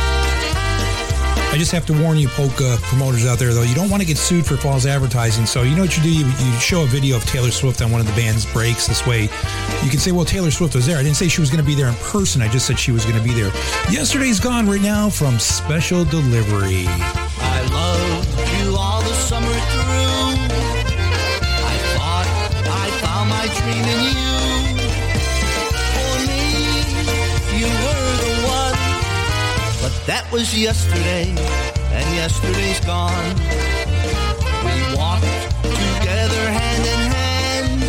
I 1.56 1.58
just 1.58 1.72
have 1.72 1.86
to 1.86 1.94
warn 2.04 2.18
you, 2.18 2.28
polka 2.28 2.74
uh, 2.74 2.78
promoters 2.82 3.26
out 3.26 3.40
there, 3.40 3.54
though, 3.54 3.62
you 3.62 3.76
don't 3.76 3.90
want 3.90 4.02
to 4.02 4.06
get 4.06 4.18
sued 4.18 4.46
for 4.46 4.58
false 4.58 4.86
advertising. 4.86 5.46
So 5.46 5.62
you 5.62 5.74
know 5.74 5.84
what 5.84 5.96
you 5.96 6.04
do? 6.04 6.12
You, 6.12 6.26
you 6.26 6.60
show 6.60 6.84
a 6.84 6.86
video 6.86 7.16
of 7.16 7.24
Taylor 7.24 7.50
Swift 7.50 7.82
on 7.82 7.94
one 7.94 8.02
of 8.02 8.08
the 8.08 8.12
band's 8.12 8.46
breaks. 8.46 8.88
This 8.88 9.08
way, 9.08 9.22
you 9.82 9.90
can 9.90 10.00
say, 10.00 10.12
"Well, 10.12 10.26
Taylor 10.26 10.52
Swift 10.52 10.76
was 10.76 10.86
there." 10.86 10.98
I 10.98 11.04
didn't 11.04 11.16
say 11.16 11.30
she 11.30 11.40
was 11.40 11.50
going 11.50 11.64
to 11.64 11.66
be 11.66 11.74
there 11.74 11.88
in 11.88 11.96
person. 12.12 12.42
I 12.42 12.50
just 12.50 12.68
said 12.68 12.78
she 12.78 12.92
was 12.92 13.06
going 13.06 13.16
to 13.16 13.24
be 13.24 13.34
there. 13.34 13.54
Yesterday's 13.90 14.38
gone 14.38 14.68
right 14.68 14.82
now 14.82 15.10
from 15.10 15.40
Special 15.40 16.04
Delivery. 16.04 16.88
I 16.90 17.64
you 18.62 18.76
all 18.76 19.02
the 19.02 19.14
summer 19.14 19.48
through. 19.48 20.36
I 21.72 21.76
thought 21.96 22.28
I 22.68 22.90
found 23.00 23.30
my 23.30 23.46
dream 23.62 23.86
in 23.86 24.18
you. 24.18 24.35
That 30.08 30.32
was 30.32 30.54
yesterday, 30.54 31.30
and 31.92 32.06
yesterday's 32.16 32.80
gone. 32.86 33.36
We 34.62 34.76
walked 34.96 35.26
together 35.66 36.44
hand 36.46 36.84
in 36.94 37.02
hand, 37.10 37.82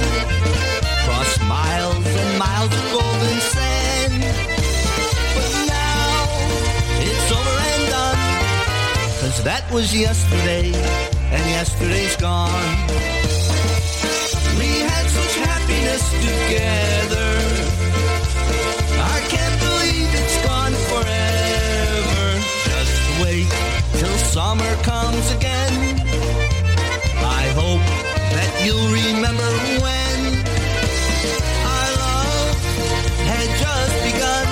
crossed 1.05 1.43
miles 1.45 2.07
and 2.07 2.39
miles 2.39 2.73
of 2.73 2.85
golden 2.97 3.39
sand. 3.53 4.23
But 5.37 5.53
now 5.69 6.25
it's 7.05 7.29
over 7.37 7.57
and 7.73 7.85
done. 7.93 8.23
Cause 9.21 9.45
that 9.45 9.69
was 9.71 9.95
yesterday, 9.95 10.73
and 11.33 11.45
yesterday's 11.53 12.17
gone. 12.17 12.77
We 14.57 14.81
had 14.89 15.05
such 15.13 15.35
happiness 15.37 16.05
together. 16.25 17.46
Summer 24.37 24.77
comes 24.83 25.31
again. 25.31 25.73
I 27.41 27.45
hope 27.57 27.81
that 28.37 28.53
you'll 28.63 28.93
remember 28.93 29.51
when 29.81 30.19
our 31.73 31.91
love 32.05 32.57
had 33.33 33.49
just 33.65 33.97
begun. 34.05 34.47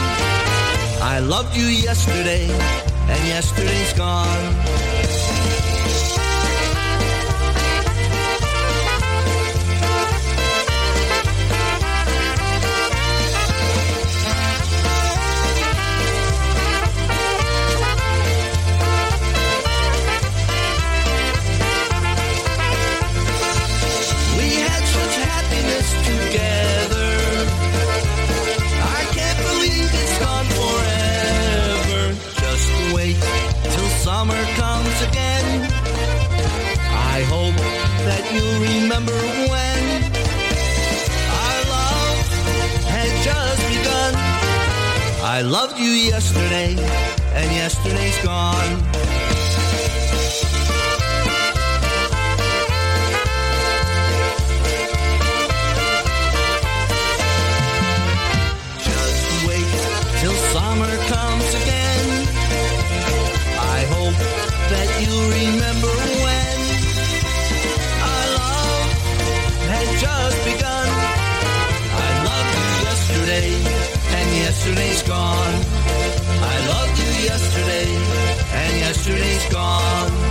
I 1.03 1.18
loved 1.18 1.55
you 1.55 1.66
yesterday, 1.66 2.49
and 3.12 3.28
yesterday's 3.28 3.93
gone. 3.93 4.84
Remember 38.95 39.26
when 39.51 40.03
our 41.28 41.61
love 41.68 42.18
had 42.86 43.11
just 43.24 43.62
begun. 43.66 44.14
I 45.24 45.40
loved 45.42 45.80
you 45.80 45.90
yesterday, 45.90 46.76
and 47.34 47.51
yesterday's 47.57 48.16
gone. 48.22 49.04
Yesterday's 74.65 75.03
gone. 75.03 75.55
I 76.41 76.67
loved 76.69 76.99
you 76.99 77.25
yesterday, 77.29 77.87
and 78.55 78.79
yesterday's 78.81 79.53
gone. 79.53 80.24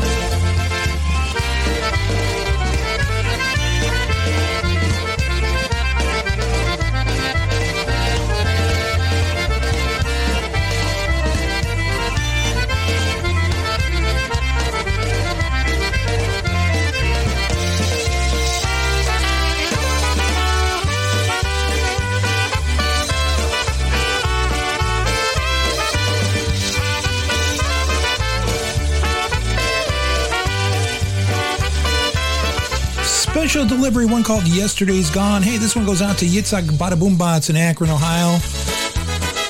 Special 33.54 33.70
delivery, 33.70 34.08
one 34.08 34.24
called 34.24 34.47
Yesterday's 34.47 35.12
Gone. 35.12 35.43
Hey, 35.43 35.58
this 35.58 35.76
one 35.76 35.86
goes 35.86 36.01
out 36.01 36.18
to 36.18 36.26
Yitzhak 36.26 36.64
Badaboombots 36.72 37.51
in 37.51 37.56
Akron, 37.56 37.91
Ohio. 37.91 38.39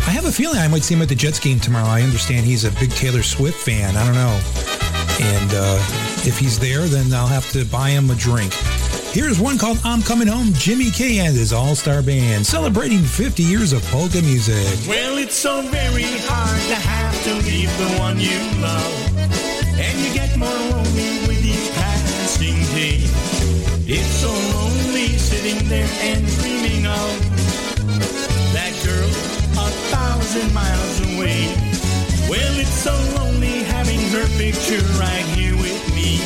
I 0.05 0.11
have 0.11 0.25
a 0.25 0.31
feeling 0.33 0.59
I 0.59 0.67
might 0.67 0.83
see 0.83 0.93
him 0.93 1.01
at 1.01 1.07
the 1.07 1.15
Jets 1.15 1.39
game 1.39 1.57
tomorrow. 1.57 1.87
I 1.87 2.01
understand 2.01 2.45
he's 2.45 2.65
a 2.65 2.71
big 2.71 2.91
Taylor 2.91 3.23
Swift 3.23 3.57
fan. 3.57 3.95
I 3.95 4.05
don't 4.05 4.15
know. 4.15 4.41
And 5.21 5.51
uh, 5.53 5.79
if 6.27 6.37
he's 6.37 6.59
there, 6.59 6.81
then 6.81 7.13
I'll 7.13 7.27
have 7.27 7.49
to 7.53 7.63
buy 7.63 7.91
him 7.91 8.09
a 8.09 8.15
drink. 8.15 8.53
Here's 9.13 9.39
one 9.39 9.57
called 9.57 9.79
I'm 9.85 10.01
Coming 10.01 10.27
Home, 10.27 10.49
Jimmy 10.51 10.91
K 10.91 11.19
and 11.19 11.33
his 11.33 11.53
All 11.53 11.73
Star 11.73 12.01
Band, 12.01 12.45
celebrating 12.45 13.03
50 13.03 13.41
years 13.41 13.71
of 13.71 13.85
polka 13.85 14.21
music. 14.21 14.85
Well, 14.85 15.17
it's 15.17 15.35
so 15.35 15.61
very 15.61 16.03
hard 16.27 16.61
to 16.67 16.75
have 16.75 17.23
to 17.23 17.35
leave 17.47 17.71
the 17.77 17.99
one 17.99 18.19
you 18.19 18.37
love. 18.59 18.82
Sitting 25.63 25.69
there 25.69 25.87
and 26.01 26.25
dreaming 26.39 26.85
of 26.85 28.53
that 28.53 28.73
girl 28.83 29.09
a 29.57 29.69
thousand 29.91 30.53
miles 30.53 30.99
away. 31.15 31.53
Well, 32.29 32.59
it's 32.59 32.69
so 32.69 32.93
lonely 33.15 33.63
having 33.63 33.99
her 34.09 34.27
picture 34.37 34.83
right 34.97 35.25
here 35.35 35.55
with 35.57 35.95
me. 35.95 36.22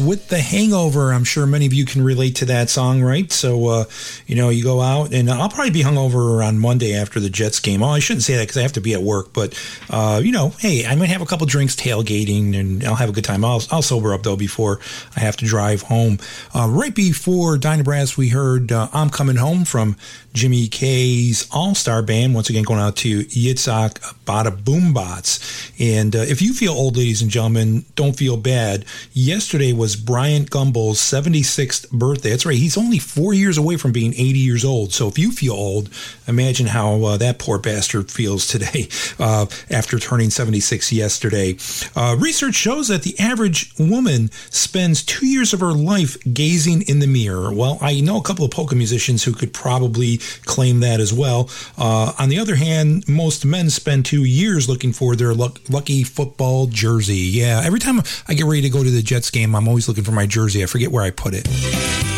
with 0.00 0.28
the 0.28 0.40
hangover, 0.40 1.12
I'm 1.12 1.24
sure 1.24 1.46
many 1.46 1.66
of 1.66 1.72
you 1.72 1.84
can 1.84 2.02
relate 2.02 2.36
to 2.36 2.44
that 2.46 2.70
song, 2.70 3.02
right? 3.02 3.30
So, 3.30 3.66
uh, 3.68 3.84
you 4.26 4.36
know, 4.36 4.48
you 4.48 4.62
go 4.62 4.80
out, 4.80 5.12
and 5.12 5.30
I'll 5.30 5.48
probably 5.48 5.70
be 5.70 5.82
hungover 5.82 6.46
on 6.46 6.58
Monday 6.58 6.94
after 6.94 7.20
the 7.20 7.30
Jets 7.30 7.60
game. 7.60 7.82
Oh, 7.82 7.90
I 7.90 7.98
shouldn't 7.98 8.24
say 8.24 8.36
that 8.36 8.42
because 8.42 8.56
I 8.56 8.62
have 8.62 8.72
to 8.74 8.80
be 8.80 8.94
at 8.94 9.02
work, 9.02 9.32
but 9.32 9.54
uh, 9.90 10.20
you 10.22 10.32
know, 10.32 10.50
hey, 10.58 10.86
I 10.86 10.94
might 10.94 11.08
have 11.08 11.22
a 11.22 11.26
couple 11.26 11.46
drinks 11.46 11.74
tailgating 11.76 12.58
and 12.58 12.84
I'll 12.84 12.94
have 12.94 13.08
a 13.08 13.12
good 13.12 13.24
time. 13.24 13.44
I'll, 13.44 13.62
I'll 13.70 13.82
sober 13.82 14.12
up 14.12 14.22
though 14.22 14.36
before 14.36 14.80
I 15.16 15.20
have 15.20 15.36
to 15.38 15.44
drive 15.44 15.82
home. 15.82 16.18
Uh, 16.54 16.68
right 16.70 16.94
before 16.94 17.56
Dynabrass, 17.56 18.16
we 18.16 18.28
heard 18.28 18.72
uh, 18.72 18.88
I'm 18.92 19.10
Coming 19.10 19.36
Home 19.36 19.64
from 19.64 19.96
Jimmy 20.32 20.68
K's 20.68 21.48
All 21.50 21.74
Star 21.74 22.02
Band. 22.02 22.34
Once 22.34 22.50
again, 22.50 22.62
going 22.62 22.80
out 22.80 22.96
to 22.96 23.20
Yitzhak 23.24 24.00
Bada 24.26 24.50
Boombots. 24.50 25.72
And 25.78 26.14
uh, 26.14 26.20
if 26.20 26.42
you 26.42 26.52
feel 26.52 26.72
old, 26.72 26.96
ladies 26.96 27.22
and 27.22 27.30
gentlemen, 27.30 27.84
don't 27.94 28.16
feel 28.16 28.36
bad. 28.36 28.84
Yesterday 29.12 29.72
was 29.72 29.96
Bryant 29.96 30.50
Gumbel's 30.50 30.98
76th 30.98 31.90
birthday. 31.90 32.30
That's 32.30 32.44
right. 32.44 32.56
He's 32.56 32.76
only 32.76 32.98
four 32.98 33.32
years 33.32 33.56
away 33.56 33.76
from 33.76 33.92
being 33.92 34.12
80 34.12 34.38
years 34.38 34.64
old. 34.64 34.92
So 34.92 35.08
if 35.08 35.18
you 35.18 35.32
feel 35.32 35.54
old, 35.54 35.88
imagine 36.26 36.66
how 36.66 37.02
uh, 37.04 37.16
that 37.16 37.38
poor 37.38 37.58
bastard 37.58 38.10
feels 38.10 38.46
today 38.46 38.88
uh, 39.18 39.46
after 39.70 39.98
turning 39.98 40.30
76 40.30 40.92
yesterday. 40.92 41.56
Uh, 41.94 42.16
research 42.18 42.54
shows 42.54 42.88
that 42.88 43.02
the 43.02 43.18
average 43.18 43.72
woman 43.78 44.30
spends 44.50 45.02
two 45.02 45.26
years 45.26 45.52
of 45.52 45.60
her 45.60 45.72
life 45.72 46.16
gazing 46.32 46.82
in 46.82 46.98
the 46.98 47.06
mirror. 47.06 47.52
Well, 47.52 47.78
I 47.80 48.00
know 48.00 48.18
a 48.18 48.22
couple 48.22 48.44
of 48.44 48.50
polka 48.50 48.74
musicians 48.74 49.24
who 49.24 49.32
could 49.32 49.52
probably 49.52 50.18
claim 50.44 50.80
that 50.80 51.00
as 51.00 51.12
well. 51.12 51.50
Uh, 51.78 52.12
on 52.18 52.28
the 52.28 52.38
other 52.38 52.56
hand, 52.56 53.08
most 53.08 53.44
men 53.44 53.70
spend 53.70 54.04
two 54.04 54.24
years 54.24 54.68
looking 54.68 54.92
for 54.92 55.16
their 55.16 55.34
luck- 55.34 55.60
lucky 55.68 56.02
football 56.02 56.66
jersey. 56.66 57.16
Yeah, 57.16 57.62
every 57.64 57.80
time 57.80 58.02
I 58.28 58.34
get 58.34 58.46
ready 58.46 58.62
to 58.62 58.70
go 58.70 58.82
to 58.82 58.90
the 58.90 59.02
Jets 59.02 59.30
game, 59.30 59.54
I'm 59.54 59.68
always 59.68 59.88
looking 59.88 60.04
for 60.04 60.12
my 60.12 60.26
jersey. 60.26 60.62
I 60.62 60.66
forget 60.66 60.90
where 60.90 61.02
I 61.02 61.10
put 61.10 61.34
it. 61.34 62.15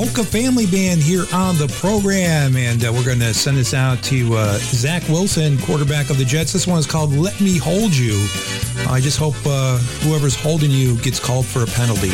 Polka 0.00 0.24
Family 0.24 0.64
Band 0.64 1.02
here 1.02 1.26
on 1.30 1.58
the 1.58 1.68
program, 1.78 2.56
and 2.56 2.82
uh, 2.82 2.90
we're 2.90 3.04
going 3.04 3.18
to 3.18 3.34
send 3.34 3.58
this 3.58 3.74
out 3.74 4.02
to 4.04 4.34
uh, 4.34 4.56
Zach 4.56 5.06
Wilson, 5.10 5.58
quarterback 5.58 6.08
of 6.08 6.16
the 6.16 6.24
Jets. 6.24 6.54
This 6.54 6.66
one 6.66 6.78
is 6.78 6.86
called 6.86 7.12
"Let 7.12 7.38
Me 7.38 7.58
Hold 7.58 7.94
You." 7.94 8.26
I 8.88 8.98
just 8.98 9.18
hope 9.18 9.34
uh, 9.44 9.76
whoever's 10.00 10.34
holding 10.34 10.70
you 10.70 10.96
gets 11.00 11.20
called 11.20 11.44
for 11.44 11.64
a 11.64 11.66
penalty. 11.66 12.08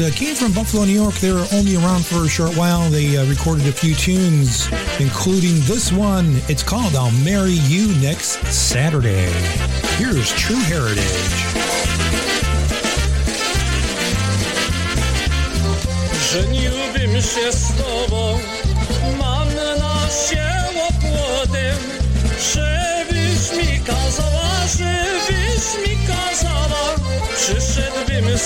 Uh, 0.00 0.10
came 0.10 0.34
from 0.34 0.52
Buffalo, 0.52 0.84
New 0.84 0.92
York. 0.92 1.14
They 1.16 1.32
were 1.32 1.46
only 1.52 1.76
around 1.76 2.06
for 2.06 2.24
a 2.24 2.28
short 2.28 2.56
while. 2.56 2.88
They 2.88 3.16
uh, 3.16 3.26
recorded 3.26 3.66
a 3.66 3.72
few 3.72 3.94
tunes, 3.94 4.68
including 5.00 5.60
this 5.66 5.92
one. 5.92 6.40
It's 6.48 6.62
called 6.62 6.94
I'll 6.94 7.10
Marry 7.24 7.58
You 7.68 7.92
Next 8.00 8.42
Saturday. 8.46 9.30
Here's 9.98 10.32
True 10.32 10.56
Heritage. 10.56 11.02
Żeniłbym 16.32 17.22
się 17.22 17.52
z 17.52 17.72
tobą, 17.72 18.38
mam 19.18 19.54
na 19.54 20.08
płotem, 21.00 21.76
żebyś 22.54 23.52
mi 23.58 23.80
kazała, 23.80 24.66
żebyś 24.78 25.88
mi 25.88 26.06
kazała, 26.06 26.94
przyszedłbym 27.36 28.38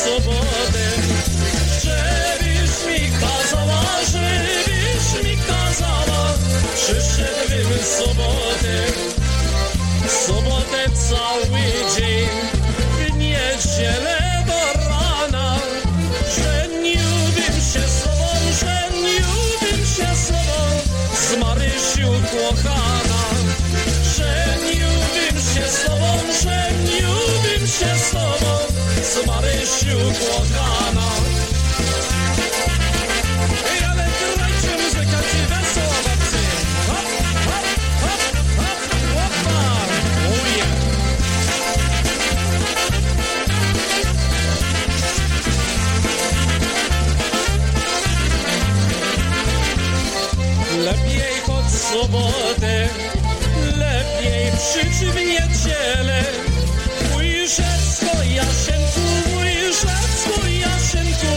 przyszedłbym 6.87 7.79
sobotem, 7.99 8.95
sobotę 10.27 10.85
cały 11.09 11.61
dzień, 11.97 12.29
w 12.97 13.17
niedzielę 13.17 14.45
do 14.47 14.89
rana, 14.89 15.59
Żeniłbym 16.37 17.55
się 17.73 17.89
z 17.89 18.03
tobą, 18.03 18.29
żeniłbym 18.61 19.87
się 19.87 20.17
z 20.17 20.27
tobą, 20.27 20.63
z 21.15 21.37
Marysiu 21.39 22.13
kochana. 22.33 23.23
Żeniłbym 24.17 25.43
się 25.55 25.69
z 25.69 25.85
tobą, 25.85 26.19
żeniłbym 26.43 27.67
się 27.67 27.99
z 27.99 28.11
tobą, 28.11 28.59
z 29.03 29.27
Marysiu 29.27 29.99
kochana. 29.99 31.36
sobotę 52.07 52.89
lepiej 53.77 54.53
przyczy 54.53 55.13
w 55.13 55.17
niedzielę. 55.17 56.23
Łyżeczko, 57.17 58.23
Jaszenku, 58.23 59.01
łyżeczko, 59.39 60.47
Jaszenku, 60.61 61.35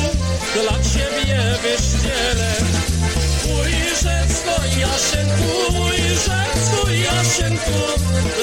dla 0.53 0.71
ciebie 0.71 1.39
wyszdzielę. 1.63 2.51
Łyżeczko, 3.45 4.65
Jaszenku, 4.79 5.81
łyżeczko, 5.83 6.89
Jaszenku, 6.89 7.79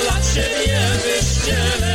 dla 0.02 0.16
ciebie 0.34 0.80
wyszdzielę. 1.04 1.85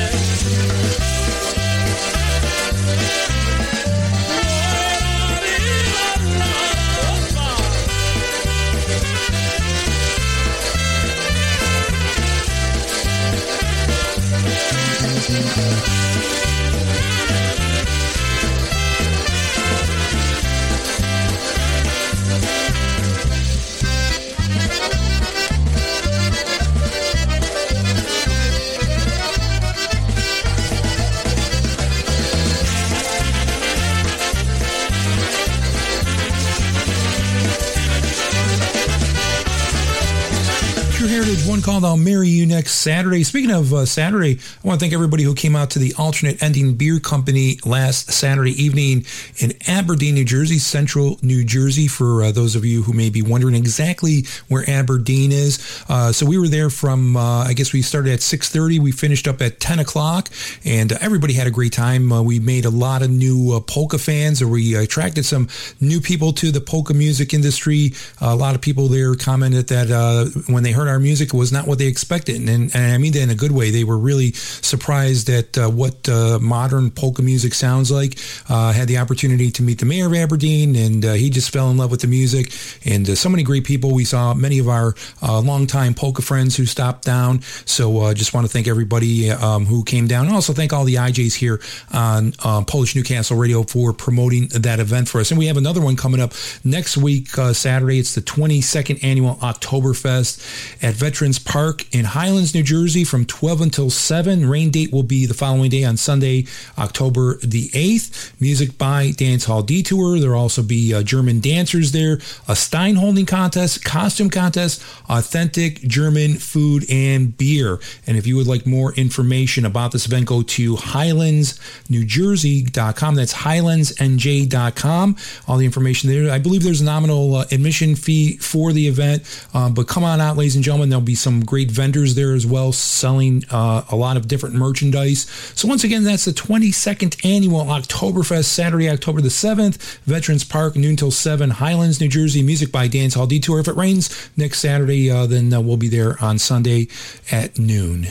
One 41.31 41.61
called 41.61 41.85
I'll 41.85 41.95
Marry 41.95 42.27
You 42.27 42.45
next 42.45 42.73
Saturday. 42.75 43.23
Speaking 43.23 43.51
of 43.51 43.73
uh, 43.73 43.85
Saturday, 43.85 44.37
I 44.37 44.67
want 44.67 44.79
to 44.79 44.83
thank 44.83 44.93
everybody 44.93 45.23
who 45.23 45.33
came 45.33 45.55
out 45.55 45.69
to 45.71 45.79
the 45.79 45.93
Alternate 45.97 46.43
Ending 46.43 46.73
Beer 46.73 46.99
Company 46.99 47.57
last 47.63 48.11
Saturday 48.11 48.51
evening 48.61 49.05
in 49.37 49.53
Aberdeen, 49.65 50.15
New 50.15 50.25
Jersey, 50.25 50.57
central 50.57 51.17
New 51.21 51.45
Jersey, 51.45 51.87
for 51.87 52.21
uh, 52.21 52.31
those 52.33 52.57
of 52.57 52.65
you 52.65 52.83
who 52.83 52.91
may 52.91 53.09
be 53.09 53.21
wondering 53.21 53.55
exactly 53.55 54.25
where 54.49 54.69
Aberdeen 54.69 55.31
is. 55.31 55.85
Uh, 55.87 56.11
so 56.11 56.25
we 56.25 56.37
were 56.37 56.49
there 56.49 56.69
from, 56.69 57.15
uh, 57.15 57.45
I 57.45 57.53
guess 57.53 57.71
we 57.71 57.81
started 57.81 58.11
at 58.11 58.19
6.30. 58.19 58.79
We 58.79 58.91
finished 58.91 59.25
up 59.25 59.41
at 59.41 59.61
10 59.61 59.79
o'clock, 59.79 60.27
and 60.65 60.91
uh, 60.91 60.97
everybody 60.99 61.31
had 61.31 61.47
a 61.47 61.51
great 61.51 61.71
time. 61.71 62.11
Uh, 62.11 62.21
we 62.21 62.39
made 62.39 62.65
a 62.65 62.69
lot 62.69 63.03
of 63.03 63.09
new 63.09 63.57
polka 63.61 63.97
fans, 63.97 64.41
or 64.41 64.49
we 64.49 64.75
attracted 64.75 65.23
some 65.23 65.47
new 65.79 66.01
people 66.01 66.33
to 66.33 66.51
the 66.51 66.59
polka 66.59 66.93
music 66.93 67.33
industry. 67.33 67.93
a 68.19 68.35
lot 68.35 68.53
of 68.53 68.59
people 68.59 68.89
there 68.89 69.15
commented 69.15 69.69
that 69.69 70.43
when 70.47 70.63
they 70.63 70.73
heard 70.73 70.89
our 70.89 70.99
music, 70.99 71.20
it 71.29 71.33
was 71.37 71.51
not 71.51 71.67
what 71.67 71.77
they 71.77 71.87
expected. 71.87 72.35
And, 72.37 72.49
and, 72.49 72.75
I 72.75 72.97
mean 72.97 73.13
that 73.13 73.21
in 73.21 73.29
a 73.29 73.35
good 73.35 73.51
way. 73.51 73.71
They 73.71 73.83
were 73.83 73.97
really 73.97 74.31
surprised 74.33 75.29
at 75.29 75.57
uh, 75.57 75.69
what 75.69 76.09
uh, 76.09 76.39
modern 76.39 76.91
polka 76.91 77.21
music 77.21 77.53
sounds 77.53 77.91
like. 77.91 78.17
Uh, 78.49 78.73
had 78.73 78.87
the 78.87 78.97
opportunity 78.97 79.51
to 79.51 79.63
meet 79.63 79.79
the 79.79 79.85
mayor 79.85 80.07
of 80.07 80.13
Aberdeen, 80.13 80.75
and 80.75 81.05
uh, 81.05 81.13
he 81.13 81.29
just 81.29 81.51
fell 81.51 81.69
in 81.69 81.77
love 81.77 81.91
with 81.91 82.01
the 82.01 82.07
music. 82.07 82.51
And 82.85 83.09
uh, 83.09 83.15
so 83.15 83.29
many 83.29 83.43
great 83.43 83.63
people. 83.63 83.93
We 83.93 84.05
saw 84.05 84.33
many 84.33 84.59
of 84.59 84.67
our 84.67 84.95
longtime 85.21 85.93
polka 85.93 86.21
friends 86.21 86.55
who 86.55 86.65
stopped 86.65 87.05
down. 87.05 87.41
So 87.65 88.13
just 88.13 88.33
want 88.33 88.45
to 88.45 88.51
thank 88.51 88.67
everybody 88.67 89.31
um, 89.31 89.65
who 89.65 89.83
came 89.83 90.07
down. 90.07 90.25
And 90.25 90.35
also 90.35 90.53
thank 90.53 90.73
all 90.73 90.83
the 90.83 90.95
IJs 90.95 91.35
here 91.35 91.61
on 91.93 92.33
Polish 92.65 92.95
Newcastle 92.95 93.37
Radio 93.37 93.63
for 93.63 93.93
promoting 93.93 94.47
that 94.49 94.79
event 94.79 95.07
for 95.07 95.21
us. 95.21 95.31
And 95.31 95.37
we 95.37 95.47
have 95.47 95.57
another 95.57 95.81
one 95.81 95.95
coming 95.95 96.19
up 96.19 96.33
next 96.63 96.97
week, 96.97 97.29
Saturday. 97.29 97.99
It's 97.99 98.15
the 98.15 98.21
22nd 98.21 99.03
annual 99.03 99.35
Oktoberfest 99.35 100.81
at 100.81 100.95
Veterans 101.11 101.39
Park 101.39 101.93
in 101.93 102.05
Highlands, 102.05 102.55
New 102.55 102.63
Jersey 102.63 103.03
from 103.03 103.25
12 103.25 103.59
until 103.59 103.89
7. 103.89 104.47
Rain 104.47 104.69
date 104.69 104.93
will 104.93 105.03
be 105.03 105.25
the 105.25 105.33
following 105.33 105.69
day 105.69 105.83
on 105.83 105.97
Sunday, 105.97 106.45
October 106.77 107.37
the 107.43 107.67
8th. 107.71 108.31
Music 108.39 108.77
by 108.77 109.11
Dance 109.11 109.43
Hall 109.43 109.61
Detour. 109.61 110.19
There'll 110.19 110.39
also 110.39 110.63
be 110.63 110.93
uh, 110.93 111.03
German 111.03 111.41
dancers 111.41 111.91
there, 111.91 112.19
a 112.47 112.55
Stein 112.55 112.95
holding 112.95 113.25
contest, 113.25 113.83
costume 113.83 114.29
contest, 114.29 114.81
authentic 115.09 115.81
German 115.81 116.35
food 116.35 116.85
and 116.89 117.37
beer. 117.37 117.81
And 118.07 118.15
if 118.15 118.25
you 118.25 118.37
would 118.37 118.47
like 118.47 118.65
more 118.65 118.93
information 118.93 119.65
about 119.65 119.91
this 119.91 120.05
event, 120.05 120.27
go 120.27 120.43
to 120.43 120.77
highlandsnewjersey.com. 120.77 123.15
That's 123.15 123.33
highlandsnj.com. 123.33 125.17
All 125.49 125.57
the 125.57 125.65
information 125.65 126.09
there. 126.09 126.31
I 126.31 126.39
believe 126.39 126.63
there's 126.63 126.79
a 126.79 126.85
nominal 126.85 127.35
uh, 127.35 127.43
admission 127.51 127.97
fee 127.97 128.37
for 128.37 128.71
the 128.71 128.87
event, 128.87 129.23
uh, 129.53 129.69
but 129.69 129.89
come 129.89 130.05
on 130.05 130.21
out, 130.21 130.37
ladies 130.37 130.55
and 130.55 130.63
gentlemen. 130.63 131.00
There'll 131.01 131.07
be 131.07 131.15
some 131.15 131.43
great 131.43 131.71
vendors 131.71 132.13
there 132.13 132.35
as 132.35 132.45
well, 132.45 132.71
selling 132.71 133.43
uh, 133.49 133.83
a 133.89 133.95
lot 133.95 134.17
of 134.17 134.27
different 134.27 134.53
merchandise. 134.53 135.21
So 135.55 135.67
once 135.67 135.83
again, 135.83 136.03
that's 136.03 136.25
the 136.25 136.31
22nd 136.31 137.25
annual 137.25 137.65
Oktoberfest, 137.65 138.45
Saturday, 138.45 138.87
October 138.87 139.19
the 139.19 139.29
7th, 139.29 139.81
Veterans 140.03 140.43
Park, 140.43 140.75
noon 140.75 140.95
till 140.95 141.09
7, 141.09 141.49
Highlands, 141.49 141.99
New 141.99 142.07
Jersey. 142.07 142.43
Music 142.43 142.71
by 142.71 142.87
Dance 142.87 143.15
Hall 143.15 143.25
Detour. 143.25 143.61
If 143.61 143.67
it 143.67 143.75
rains 143.75 144.29
next 144.37 144.59
Saturday, 144.59 145.09
uh, 145.09 145.25
then 145.25 145.51
uh, 145.51 145.59
we'll 145.59 145.75
be 145.75 145.89
there 145.89 146.23
on 146.23 146.37
Sunday 146.37 146.87
at 147.31 147.57
noon. 147.57 148.03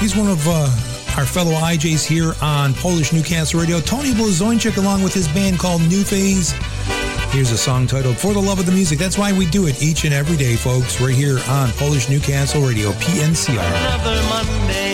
He's 0.00 0.16
one 0.16 0.26
of 0.26 0.44
uh, 0.48 1.16
our 1.16 1.24
fellow 1.24 1.52
IJs 1.52 2.04
here 2.04 2.32
on 2.42 2.74
Polish 2.74 3.12
Newcastle 3.12 3.60
Radio. 3.60 3.78
Tony 3.78 4.10
Blazonczyk 4.10 4.76
along 4.76 5.04
with 5.04 5.14
his 5.14 5.28
band 5.28 5.60
called 5.60 5.82
New 5.82 6.02
Phase. 6.02 6.52
Here's 7.30 7.50
a 7.50 7.58
song 7.58 7.86
titled 7.86 8.16
For 8.16 8.32
the 8.32 8.40
Love 8.40 8.58
of 8.58 8.66
the 8.66 8.72
Music. 8.72 8.98
That's 8.98 9.18
why 9.18 9.32
we 9.32 9.46
do 9.46 9.66
it 9.66 9.82
each 9.82 10.04
and 10.04 10.14
every 10.14 10.36
day, 10.36 10.56
folks, 10.56 11.00
right 11.00 11.14
here 11.14 11.38
on 11.48 11.70
Polish 11.72 12.08
Newcastle 12.08 12.62
Radio, 12.62 12.92
PNCR. 12.92 13.58
Another 13.58 14.22
Monday. 14.28 14.85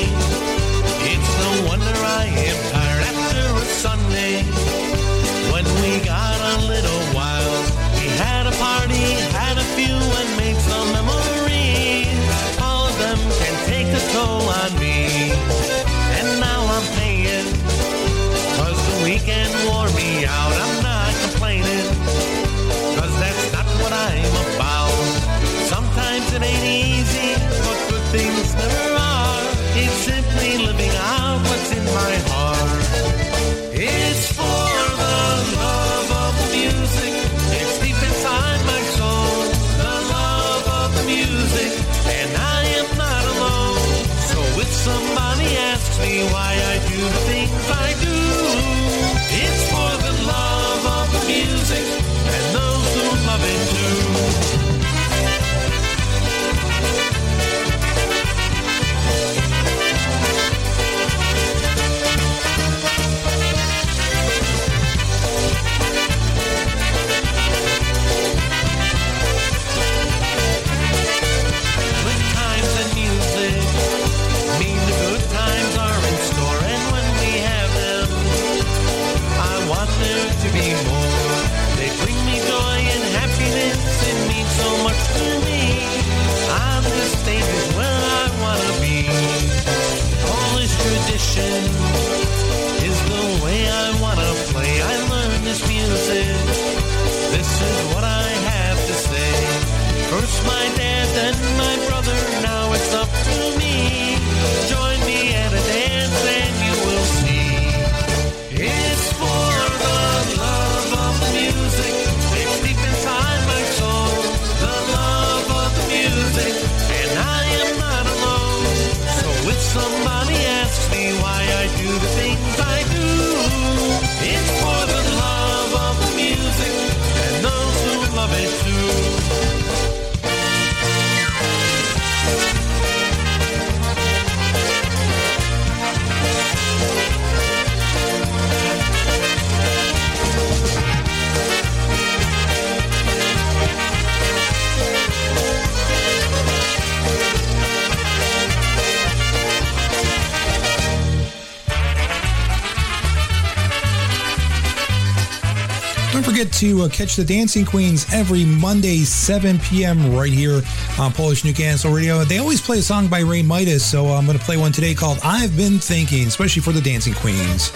To 156.63 156.83
uh, 156.83 156.89
catch 156.89 157.17
the 157.17 157.25
Dancing 157.25 157.65
Queens 157.65 158.07
every 158.15 158.45
Monday, 158.45 158.99
7 158.99 159.59
p.m. 159.59 160.15
right 160.15 160.33
here 160.33 160.63
on 160.97 161.13
Polish 161.13 161.43
New 161.43 161.51
Newcastle 161.51 161.93
Radio. 161.93 162.23
They 162.23 162.39
always 162.39 162.61
play 162.61 162.79
a 162.79 162.83
song 162.83 163.09
by 163.09 163.19
Ray 163.19 163.43
Midas, 163.43 163.85
so 163.85 164.07
I'm 164.07 164.27
going 164.27 164.39
to 164.39 164.45
play 164.45 164.57
one 164.57 164.71
today 164.71 164.95
called 164.95 165.19
I've 165.25 165.57
Been 165.57 165.81
Thinking, 165.81 166.29
especially 166.29 166.63
for 166.63 166.71
the 166.71 166.81
Dancing 166.81 167.15
Queens. 167.15 167.73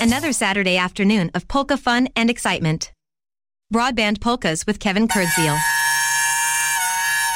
Another 0.00 0.32
Saturday 0.32 0.76
afternoon 0.76 1.28
of 1.34 1.48
polka 1.48 1.76
fun 1.76 2.08
and 2.14 2.30
excitement. 2.30 2.92
Broadband 3.74 4.20
polkas 4.20 4.64
with 4.64 4.78
Kevin 4.78 5.08
Kurdziel. 5.08 5.58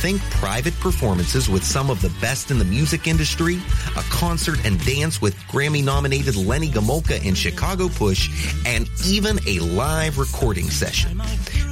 Think 0.00 0.22
private 0.30 0.78
performances 0.78 1.48
with 1.48 1.64
some 1.64 1.90
of 1.90 2.00
the 2.00 2.10
best 2.20 2.52
in 2.52 2.58
the 2.60 2.64
music 2.64 3.08
industry, 3.08 3.60
a 3.96 4.02
concert 4.02 4.64
and 4.64 4.78
dance 4.86 5.20
with 5.20 5.34
Grammy 5.48 5.82
nominated 5.82 6.36
Lenny 6.36 6.68
Gomulka 6.68 7.26
and 7.26 7.36
Chicago 7.36 7.88
Push, 7.88 8.54
and 8.64 8.88
even 9.04 9.40
a 9.48 9.58
live 9.58 10.18
recording 10.18 10.70
session. 10.70 11.20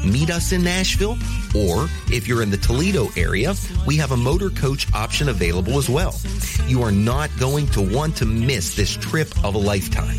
Meet 0.05 0.31
us 0.31 0.51
in 0.51 0.65
Nashville, 0.65 1.17
or 1.55 1.89
if 2.11 2.27
you're 2.27 2.43
in 2.43 2.51
the 2.51 2.57
Toledo 2.57 3.11
area, 3.17 3.55
we 3.87 3.97
have 3.99 4.11
a 4.11 4.17
motor 4.17 4.51
coach 4.51 4.93
option 4.93 5.29
available 5.29 5.79
as 5.79 5.89
well. 5.89 6.19
You 6.67 6.83
are 6.83 6.93
not 6.93 7.31
going 7.39 7.69
to 7.69 7.81
want 7.81 8.17
to 8.17 8.27
miss 8.27 8.75
this 8.75 8.97
trip 8.97 9.29
of 9.45 9.55
a 9.55 9.59
lifetime. 9.59 10.19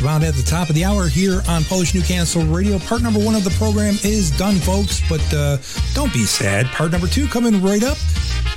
About 0.00 0.22
at 0.22 0.34
the 0.34 0.42
top 0.42 0.68
of 0.68 0.74
the 0.74 0.84
hour 0.84 1.08
here 1.08 1.42
on 1.48 1.62
Polish 1.64 1.94
Newcastle 1.94 2.42
Radio. 2.44 2.78
Part 2.78 3.02
number 3.02 3.20
one 3.20 3.34
of 3.34 3.44
the 3.44 3.50
program 3.50 3.94
is 4.02 4.30
done, 4.30 4.56
folks, 4.56 5.02
but 5.08 5.22
uh, 5.34 5.58
don't 5.94 6.12
be 6.12 6.24
sad. 6.24 6.66
Part 6.66 6.92
number 6.92 7.06
two 7.06 7.26
coming 7.26 7.62
right 7.62 7.82
up. 7.82 7.98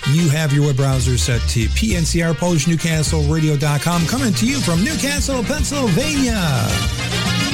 You 0.09 0.29
have 0.29 0.53
your 0.53 0.67
web 0.67 0.77
browser 0.77 1.17
set 1.17 1.41
to 1.49 1.65
PNCR 1.65 2.35
Polish 2.35 2.67
Newcastle 2.67 3.23
Radio.com 3.23 4.05
coming 4.07 4.33
to 4.33 4.45
you 4.45 4.59
from 4.61 4.83
Newcastle, 4.83 5.43
Pennsylvania. 5.43 7.52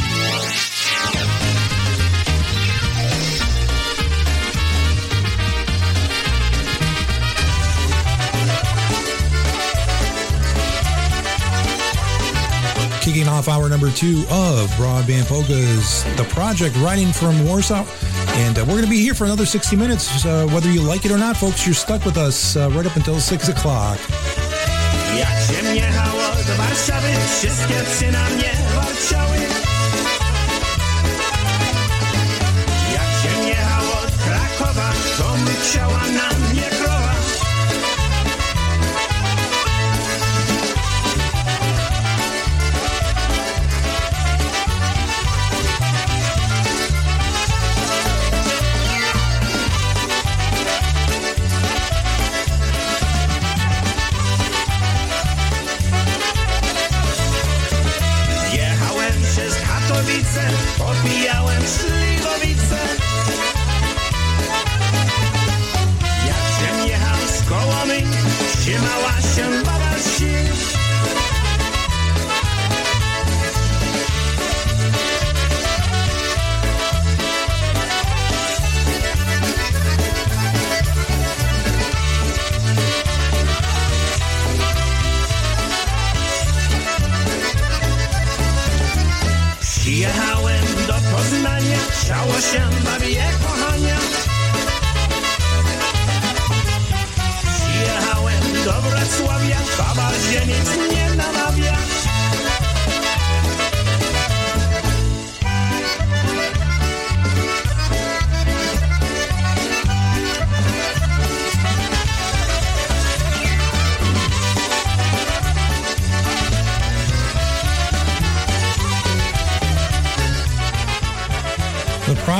Kicking 13.09 13.27
off 13.27 13.47
hour 13.47 13.67
number 13.67 13.89
two 13.89 14.23
of 14.29 14.69
Broadband 14.77 15.25
Polkas, 15.25 16.03
the 16.15 16.25
project 16.25 16.75
writing 16.77 17.11
from 17.11 17.43
Warsaw. 17.43 17.83
And 18.37 18.55
uh, 18.55 18.61
we're 18.61 18.77
going 18.77 18.83
to 18.83 18.89
be 18.89 19.01
here 19.01 19.15
for 19.15 19.25
another 19.25 19.47
60 19.47 19.75
minutes. 19.75 20.23
Uh, 20.23 20.47
whether 20.53 20.69
you 20.69 20.83
like 20.83 21.05
it 21.05 21.11
or 21.11 21.17
not, 21.17 21.35
folks, 21.35 21.65
you're 21.65 21.73
stuck 21.73 22.05
with 22.05 22.17
us 22.17 22.55
uh, 22.55 22.69
right 22.69 22.85
up 22.85 22.95
until 22.95 23.19
6 23.19 23.49
o'clock. 23.49 23.97
Jak 25.17 25.37
się 25.47 25.57
Warszawy, 26.57 27.07
wszystkie 27.39 27.73
psy. 27.73 28.05
Jak 32.93 33.09
się 33.21 33.55
Krakowa, 34.25 34.91
to 35.17 36.78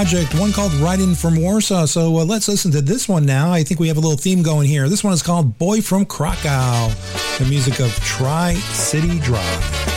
project, 0.09 0.39
one 0.39 0.51
called 0.51 0.73
Riding 0.75 1.13
from 1.13 1.39
Warsaw. 1.39 1.85
So 1.85 2.17
uh, 2.17 2.25
let's 2.25 2.47
listen 2.47 2.71
to 2.71 2.81
this 2.81 3.07
one 3.07 3.27
now. 3.27 3.51
I 3.51 3.61
think 3.63 3.79
we 3.79 3.89
have 3.89 3.97
a 3.97 3.99
little 3.99 4.17
theme 4.17 4.41
going 4.41 4.67
here. 4.67 4.89
This 4.89 5.03
one 5.03 5.13
is 5.13 5.21
called 5.21 5.59
Boy 5.59 5.81
from 5.81 6.03
Krakow, 6.03 6.91
the 7.37 7.45
music 7.45 7.79
of 7.79 7.93
Tri 7.97 8.55
City 8.55 9.19
Drive. 9.19 9.88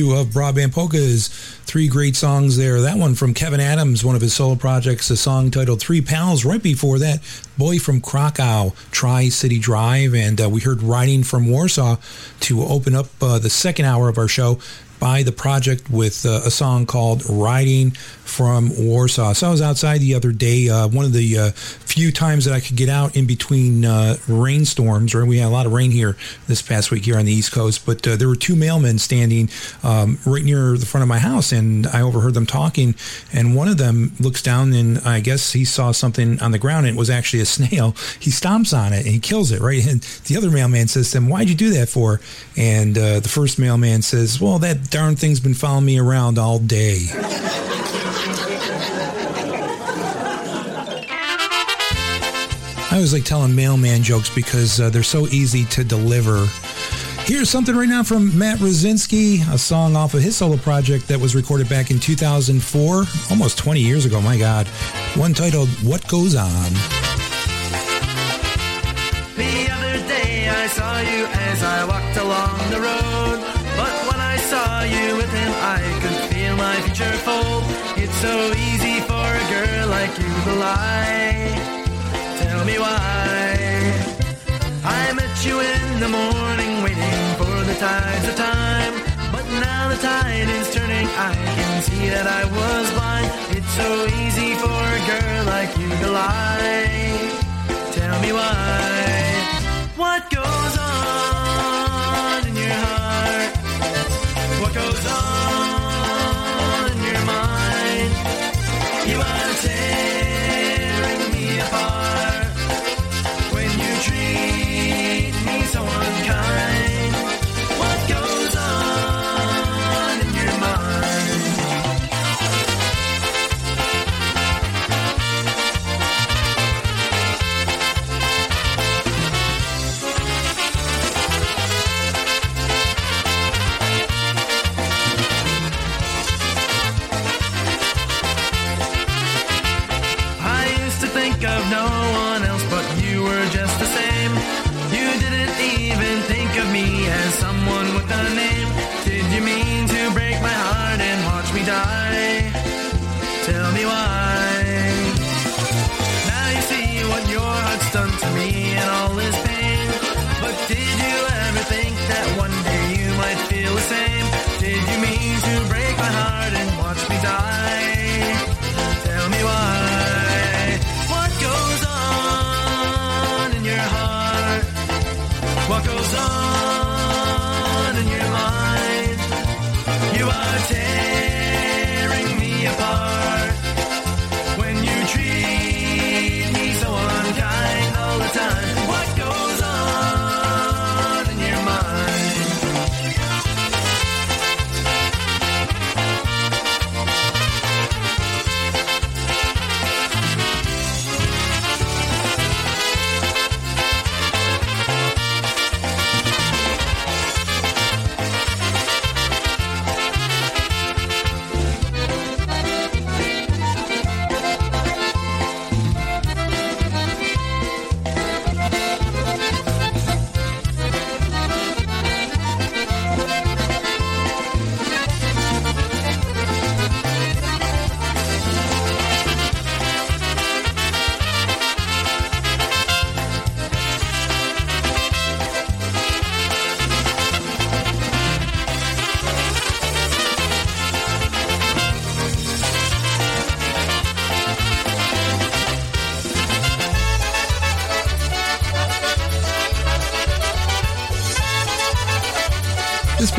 Of 0.00 0.28
Broadband 0.28 0.72
Polkas. 0.72 1.28
Three 1.64 1.86
great 1.86 2.16
songs 2.16 2.56
there. 2.56 2.80
That 2.80 2.96
one 2.96 3.14
from 3.14 3.34
Kevin 3.34 3.60
Adams, 3.60 4.04
one 4.04 4.16
of 4.16 4.22
his 4.22 4.32
solo 4.32 4.54
projects, 4.54 5.10
a 5.10 5.16
song 5.16 5.50
titled 5.50 5.80
Three 5.80 6.00
Pals. 6.00 6.44
Right 6.44 6.62
before 6.62 6.98
that, 7.00 7.20
Boy 7.58 7.78
from 7.78 8.00
Krakow, 8.00 8.72
Tri 8.90 9.28
City 9.28 9.58
Drive. 9.58 10.14
And 10.14 10.40
uh, 10.40 10.48
we 10.48 10.62
heard 10.62 10.82
Riding 10.82 11.24
from 11.24 11.50
Warsaw 11.50 11.96
to 12.40 12.62
open 12.62 12.94
up 12.94 13.06
uh, 13.20 13.38
the 13.38 13.50
second 13.50 13.84
hour 13.84 14.08
of 14.08 14.16
our 14.16 14.28
show 14.28 14.58
by 14.98 15.22
the 15.24 15.32
project 15.32 15.90
with 15.90 16.24
uh, 16.24 16.42
a 16.44 16.50
song 16.50 16.86
called 16.86 17.28
Riding 17.28 17.90
from 17.90 18.70
Warsaw. 18.78 19.32
So 19.32 19.48
I 19.48 19.50
was 19.50 19.60
outside 19.60 20.00
the 20.00 20.14
other 20.14 20.32
day, 20.32 20.68
uh, 20.68 20.88
one 20.88 21.04
of 21.04 21.12
the 21.12 21.38
uh, 21.38 21.50
few 21.92 22.10
times 22.10 22.46
that 22.46 22.54
I 22.54 22.60
could 22.60 22.76
get 22.76 22.88
out 22.88 23.16
in 23.16 23.26
between 23.26 23.84
uh, 23.84 24.16
rainstorms, 24.26 25.14
right? 25.14 25.28
We 25.28 25.38
had 25.38 25.48
a 25.48 25.50
lot 25.50 25.66
of 25.66 25.72
rain 25.72 25.90
here 25.90 26.16
this 26.46 26.62
past 26.62 26.90
week 26.90 27.04
here 27.04 27.18
on 27.18 27.26
the 27.26 27.32
East 27.32 27.52
Coast, 27.52 27.84
but 27.84 28.06
uh, 28.08 28.16
there 28.16 28.28
were 28.28 28.36
two 28.36 28.54
mailmen 28.54 28.98
standing 28.98 29.50
um, 29.82 30.18
right 30.24 30.42
near 30.42 30.78
the 30.78 30.86
front 30.86 31.02
of 31.02 31.08
my 31.08 31.18
house, 31.18 31.52
and 31.52 31.86
I 31.86 32.00
overheard 32.00 32.32
them 32.32 32.46
talking. 32.46 32.94
And 33.30 33.54
one 33.54 33.68
of 33.68 33.76
them 33.76 34.12
looks 34.18 34.40
down, 34.40 34.72
and 34.72 35.00
I 35.00 35.20
guess 35.20 35.52
he 35.52 35.66
saw 35.66 35.92
something 35.92 36.40
on 36.40 36.52
the 36.52 36.58
ground, 36.58 36.86
and 36.86 36.96
it 36.96 36.98
was 36.98 37.10
actually 37.10 37.40
a 37.40 37.46
snail. 37.52 37.90
He 38.18 38.30
stomps 38.30 38.76
on 38.76 38.94
it 38.94 39.04
and 39.04 39.14
he 39.14 39.20
kills 39.20 39.50
it, 39.52 39.60
right? 39.60 39.86
And 39.86 40.00
the 40.26 40.38
other 40.38 40.50
mailman 40.50 40.88
says 40.88 41.10
to 41.10 41.18
him, 41.18 41.28
Why'd 41.28 41.50
you 41.50 41.54
do 41.54 41.70
that 41.74 41.90
for? 41.90 42.20
And 42.56 42.96
uh, 42.96 43.20
the 43.20 43.28
first 43.28 43.58
mailman 43.58 44.00
says, 44.00 44.40
Well, 44.40 44.58
that 44.60 44.90
darn 44.90 45.16
thing's 45.16 45.40
been 45.40 45.54
following 45.54 45.84
me 45.84 45.98
around 45.98 46.38
all 46.38 46.58
day. 46.58 47.08
I 52.92 52.96
always 52.96 53.14
like 53.14 53.24
telling 53.24 53.54
mailman 53.56 54.02
jokes 54.02 54.28
because 54.28 54.78
uh, 54.78 54.90
they're 54.90 55.02
so 55.02 55.26
easy 55.28 55.64
to 55.64 55.82
deliver. 55.82 56.46
Here's 57.24 57.48
something 57.48 57.74
right 57.74 57.88
now 57.88 58.02
from 58.02 58.36
Matt 58.36 58.58
Rosinski, 58.58 59.50
a 59.50 59.56
song 59.56 59.96
off 59.96 60.12
of 60.12 60.20
his 60.20 60.36
solo 60.36 60.58
project 60.58 61.08
that 61.08 61.18
was 61.18 61.34
recorded 61.34 61.70
back 61.70 61.90
in 61.90 61.98
2004, 61.98 63.04
almost 63.30 63.56
20 63.56 63.80
years 63.80 64.04
ago, 64.04 64.20
my 64.20 64.36
God. 64.36 64.66
One 65.16 65.32
titled 65.32 65.70
What 65.82 66.06
Goes 66.06 66.36
On. 66.36 66.72
The 69.40 69.70
other 69.72 69.96
day 70.06 70.50
I 70.50 70.66
saw 70.66 71.00
you 71.00 71.24
as 71.24 71.62
I 71.62 71.86
walked 71.86 72.18
along 72.18 72.58
the 72.68 72.80
road. 72.82 73.40
But 73.74 73.94
when 74.12 74.20
I 74.20 74.36
saw 74.36 74.82
you 74.82 75.16
with 75.16 75.32
him, 75.32 75.50
I 75.62 75.80
could 76.02 76.28
feel 76.30 76.58
my 76.58 76.76
future 76.82 77.16
fold. 77.24 77.64
It's 77.96 78.14
so 78.16 78.52
easy 78.52 79.00
for 79.00 79.14
a 79.14 79.44
girl 79.48 79.88
like 79.88 80.10
you 80.18 80.28
to 80.28 80.54
lie. 80.56 81.81
Tell 82.62 82.70
me 82.70 82.78
why. 82.78 83.58
I 84.84 85.12
met 85.14 85.34
you 85.44 85.58
in 85.58 85.98
the 85.98 86.08
morning, 86.08 86.72
waiting 86.84 87.22
for 87.34 87.56
the 87.66 87.74
tides 87.74 88.28
of 88.28 88.36
time. 88.36 88.94
But 89.32 89.44
now 89.66 89.88
the 89.88 89.96
tide 89.96 90.48
is 90.48 90.72
turning, 90.72 91.08
I 91.28 91.34
can 91.56 91.82
see 91.82 92.08
that 92.14 92.28
I 92.28 92.44
was 92.44 92.84
blind. 92.94 93.30
It's 93.56 93.72
so 93.74 94.06
easy 94.22 94.54
for 94.62 94.78
a 94.98 95.00
girl 95.10 95.44
like 95.46 95.76
you 95.76 95.88
to 95.88 96.08
lie. 96.12 97.18
Tell 97.98 98.20
me 98.20 98.30
why. 98.30 99.42
What 99.96 100.30
goes 100.30 100.74
on 100.78 102.46
in 102.46 102.54
your 102.54 102.76
heart? 102.86 103.56
What 104.62 104.72
goes 104.72 105.06
on 105.08 105.81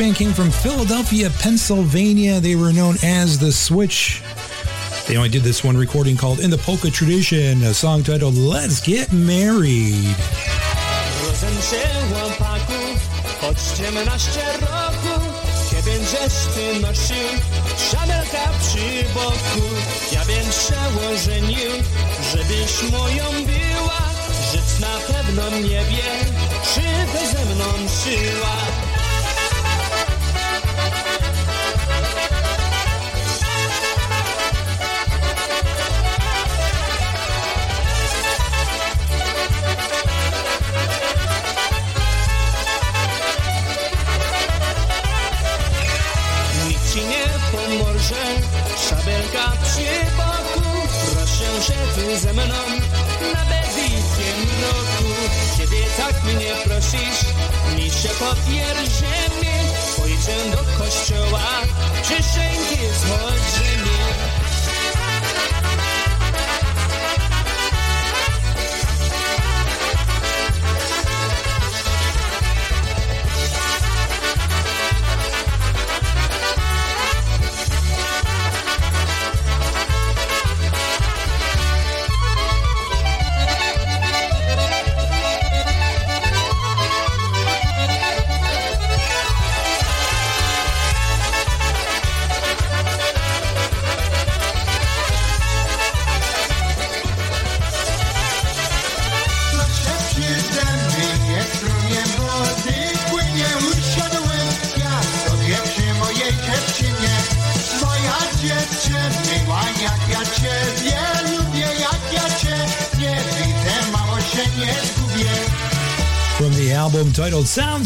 band 0.04 0.16
came 0.16 0.34
from 0.34 0.50
Philadelphia, 0.50 1.30
Pennsylvania. 1.40 2.38
They 2.38 2.56
were 2.56 2.72
known 2.72 2.96
as 3.02 3.38
The 3.38 3.50
Switch. 3.50 4.22
They 5.06 5.16
only 5.16 5.30
did 5.30 5.42
this 5.42 5.64
one 5.64 5.76
recording 5.78 6.16
called 6.16 6.40
In 6.40 6.50
the 6.50 6.58
Polka 6.58 6.90
Tradition, 6.90 7.62
a 7.62 7.72
song 7.72 8.02
titled 8.02 8.34
Let's 8.34 8.80
Get 8.84 9.12
Married. 9.12 10.16
Rozem 11.24 11.56
się 11.68 11.84
łopaku, 12.12 12.80
choć 13.40 13.58
17 13.78 14.40
roku 14.60 15.14
Kiedy 15.70 15.90
żeś 15.90 16.34
ty 16.54 16.80
nosił 16.80 17.28
szabelka 17.90 18.44
przy 18.60 19.04
boku 19.14 19.66
Ja 20.12 20.24
bym 20.24 20.52
się 20.64 20.80
żebyś 22.32 22.92
moją 22.92 23.24
była 23.24 24.00
Żyć 24.52 24.80
na 24.80 25.14
pewno 25.14 25.50
nie 25.50 25.84
wie, 25.84 26.10
czy 26.74 26.80
by 27.12 27.38
ze 27.38 27.54
mną 27.54 27.64
szabelka 49.34 49.52
przy 49.62 50.16
boku. 50.16 50.88
Proszę, 51.14 51.62
że 51.62 51.74
ty 51.94 52.18
ze 52.18 52.32
mną 52.32 52.54
na 53.32 53.44
bezlikiem 53.44 54.40
roku 54.62 55.04
Kiedy 55.58 55.76
tak 55.96 56.24
mnie 56.24 56.54
prosisz, 56.64 57.20
mi 57.76 57.90
się 57.90 58.08
popierdziemy 58.08 59.54
Pójdę 59.96 60.50
do 60.50 60.84
kościoła, 60.84 61.42
przysięgi 62.02 62.82
złożymy 63.00 63.73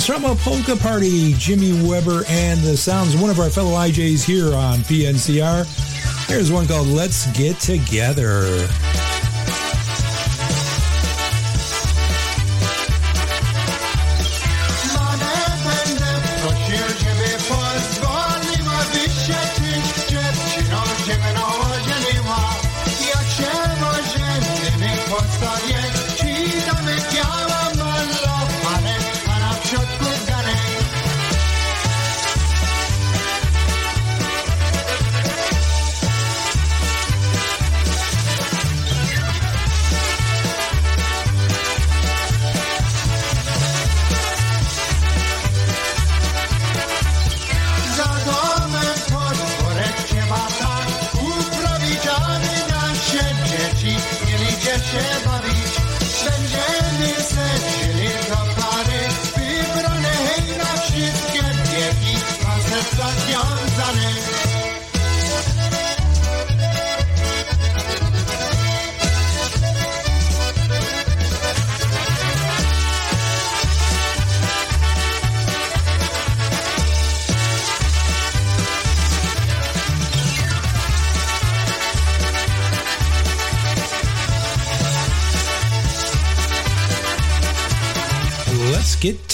a 0.09 0.35
Polka 0.37 0.75
Party, 0.75 1.35
Jimmy 1.35 1.87
Weber 1.87 2.23
and 2.29 2.61
the 2.61 2.77
Sounds, 2.77 3.15
one 3.15 3.29
of 3.29 3.39
our 3.39 3.51
fellow 3.51 3.73
IJs 3.73 4.25
here 4.25 4.55
on 4.55 4.79
PNCR. 4.79 5.67
Here's 6.27 6.51
one 6.51 6.67
called 6.67 6.89
Let's 6.89 7.27
Get 7.33 7.61
Together. 7.61 8.67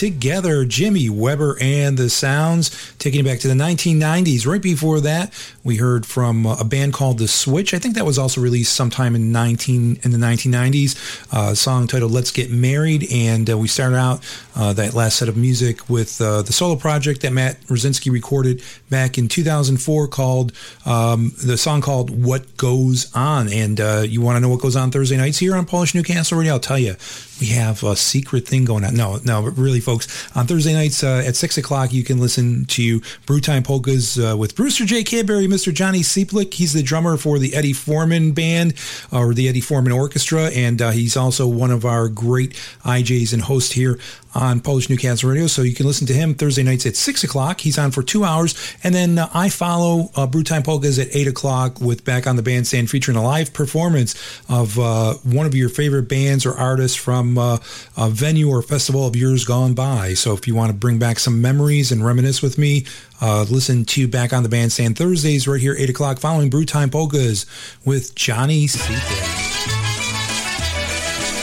to 0.05 0.11
together. 0.25 0.65
Jimmy 0.65 1.11
Weber 1.11 1.59
and 1.61 1.99
the 1.99 2.09
Sounds, 2.09 2.95
taking 2.99 3.21
it 3.21 3.25
back 3.25 3.41
to 3.41 3.49
the 3.49 3.53
1990s. 3.53 4.47
Right 4.47 4.63
before 4.63 5.01
that, 5.01 5.35
we 5.63 5.77
heard 5.77 6.07
from 6.07 6.47
uh, 6.47 6.57
a 6.59 6.65
band 6.65 6.95
called 6.95 7.19
The 7.19 7.29
Switch. 7.29 7.75
I 7.75 7.79
think 7.79 7.95
that 7.97 8.07
was 8.07 8.19
also 8.19 8.41
released 8.41 8.73
sometime 8.73 9.15
in 9.15 9.33
19 9.33 10.01
in 10.03 10.11
the 10.13 10.17
1990s. 10.17 11.31
Uh, 11.31 11.55
song 11.55 11.87
titled 11.87 12.11
"Let's 12.11 12.31
Get 12.31 12.51
Married," 12.51 13.07
and 13.13 13.51
uh, 13.51 13.59
we 13.59 13.69
started 13.69 13.97
out 13.97 14.25
uh, 14.57 14.73
that 14.73 14.95
last 14.95 15.19
set 15.19 15.29
of 15.29 15.37
music 15.37 15.91
with 15.91 16.19
uh, 16.23 16.41
the 16.41 16.55
solo 16.55 16.77
project 16.77 17.21
that 17.21 17.35
Matt 17.35 17.61
Rosinski 17.67 18.11
recorded 18.11 18.63
back 18.89 19.19
in 19.19 19.29
2004, 19.29 20.09
called 20.09 20.53
um, 20.87 21.33
the 21.45 21.59
song 21.59 21.83
called 21.83 22.09
"What 22.25 22.57
Goes 22.57 23.15
On." 23.15 23.53
And 23.53 23.79
uh, 23.79 24.05
you 24.09 24.23
want 24.23 24.37
to 24.37 24.41
know 24.41 24.49
what 24.49 24.63
goes 24.63 24.75
on 24.75 24.91
Thursday 24.91 25.19
nights 25.19 25.37
here 25.37 25.55
on 25.55 25.67
Polish 25.67 25.95
Newcastle 25.95 26.39
Radio? 26.39 26.55
I'll 26.55 26.61
tell 26.61 26.79
you 26.79 26.97
we 27.41 27.49
have 27.49 27.83
a 27.83 27.97
secret 27.97 28.47
thing 28.47 28.65
going 28.65 28.85
on. 28.85 28.95
No, 28.95 29.19
no, 29.25 29.43
really, 29.43 29.81
folks, 29.81 30.07
on 30.35 30.47
Thursday 30.47 30.73
nights 30.73 31.03
uh, 31.03 31.23
at 31.27 31.37
6 31.37 31.59
o'clock, 31.59 31.93
you 31.93 32.05
can 32.05 32.19
listen 32.19 32.65
to 32.67 33.01
Brew 33.27 33.41
Time 33.41 33.63
Polkas 33.63 34.19
uh, 34.19 34.37
with 34.37 34.55
Brewster 34.55 34.85
J. 34.85 35.03
Cadbury, 35.03 35.47
Mr. 35.47 35.73
Johnny 35.73 36.01
Seeplick. 36.01 36.55
He's 36.55 36.73
the 36.73 36.83
drummer 36.83 37.17
for 37.17 37.39
the 37.39 37.55
Eddie 37.55 37.73
Forman 37.73 38.33
Band 38.33 38.75
or 39.13 39.35
the 39.35 39.49
Eddie 39.49 39.61
Forman 39.61 39.93
Orchestra, 39.93 40.51
and 40.51 40.81
uh, 40.81 40.91
he's 40.91 41.17
also 41.17 41.47
one 41.47 41.71
of 41.71 41.85
our 41.85 42.09
great 42.09 42.53
IJs 42.85 43.33
and 43.33 43.43
hosts 43.43 43.73
here 43.73 43.99
on 44.35 44.61
Polish 44.61 44.91
Newcastle 44.91 45.31
Radio. 45.31 45.47
So 45.47 45.63
you 45.63 45.75
can 45.75 45.87
listen 45.87 46.07
to 46.09 46.13
him 46.13 46.35
Thursday 46.35 46.63
nights 46.63 46.87
at 46.87 46.97
6 46.97 47.25
o'clock. 47.25 47.61
He's 47.61 47.79
on 47.79 47.91
for 47.91 48.03
two 48.03 48.25
hours. 48.25 48.55
And 48.83 48.95
then 48.95 49.19
uh, 49.19 49.29
I 49.33 49.49
follow 49.49 50.11
uh, 50.15 50.27
Brewtime 50.27 50.65
Polkas 50.65 50.99
at 50.99 51.15
8 51.15 51.29
o'clock 51.29 51.81
with 51.81 52.05
Back 52.05 52.27
on 52.27 52.37
the 52.37 52.43
Bandstand 52.43 52.91
featuring 52.91 53.17
a 53.17 53.23
live 53.23 53.53
performance 53.53 54.15
of 54.49 54.79
uh, 54.79 55.15
one 55.23 55.47
of 55.47 55.55
your 55.55 55.69
favorite 55.69 56.09
bands 56.09 56.45
or 56.45 56.55
artists 56.55 56.97
from 56.97 57.39
uh, 57.39 57.59
a 57.97 58.11
venue 58.11 58.49
or 58.49 58.63
festival 58.63 59.07
of 59.07 59.17
years 59.17 59.45
gone 59.45 59.75
by. 59.75 60.15
So 60.15 60.35
if 60.35 60.49
you 60.49 60.55
want 60.55 60.71
to 60.71 60.77
bring 60.77 60.99
back 60.99 61.19
some 61.19 61.41
memories 61.41 61.93
and 61.93 62.05
reminisce 62.05 62.43
with 62.43 62.59
me, 62.59 62.87
uh, 63.21 63.47
listen 63.49 63.85
to 63.85 64.09
Back 64.09 64.33
on 64.33 64.43
the 64.43 64.49
Bandstand 64.49 64.99
Thursdays 64.99 65.47
right 65.47 65.61
here, 65.61 65.75
8 65.79 65.91
o'clock, 65.91 66.19
following 66.19 66.51
Brewtime 66.51 66.91
Polkas 66.91 67.47
with 67.85 68.15
Johnny 68.15 68.67
Seeker. 68.67 69.84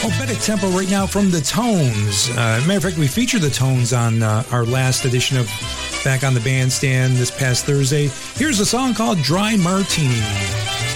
Oh, 0.04 0.08
better 0.18 0.34
tempo 0.34 0.68
right 0.70 0.90
now 0.90 1.06
from 1.06 1.30
the 1.30 1.40
Tones. 1.40 2.28
Uh, 2.30 2.60
matter 2.66 2.78
of 2.78 2.82
fact, 2.82 2.98
we 2.98 3.06
featured 3.06 3.40
the 3.40 3.50
Tones 3.50 3.92
on 3.92 4.20
uh, 4.20 4.42
our 4.50 4.64
last 4.64 5.04
edition 5.04 5.36
of 5.38 5.46
Back 6.02 6.24
on 6.24 6.34
the 6.34 6.40
Bandstand 6.40 7.16
this 7.16 7.30
past 7.30 7.66
Thursday. 7.66 8.10
Here's 8.34 8.58
a 8.58 8.66
song 8.66 8.94
called 8.94 9.18
Dry 9.18 9.56
Martini. 9.56 10.91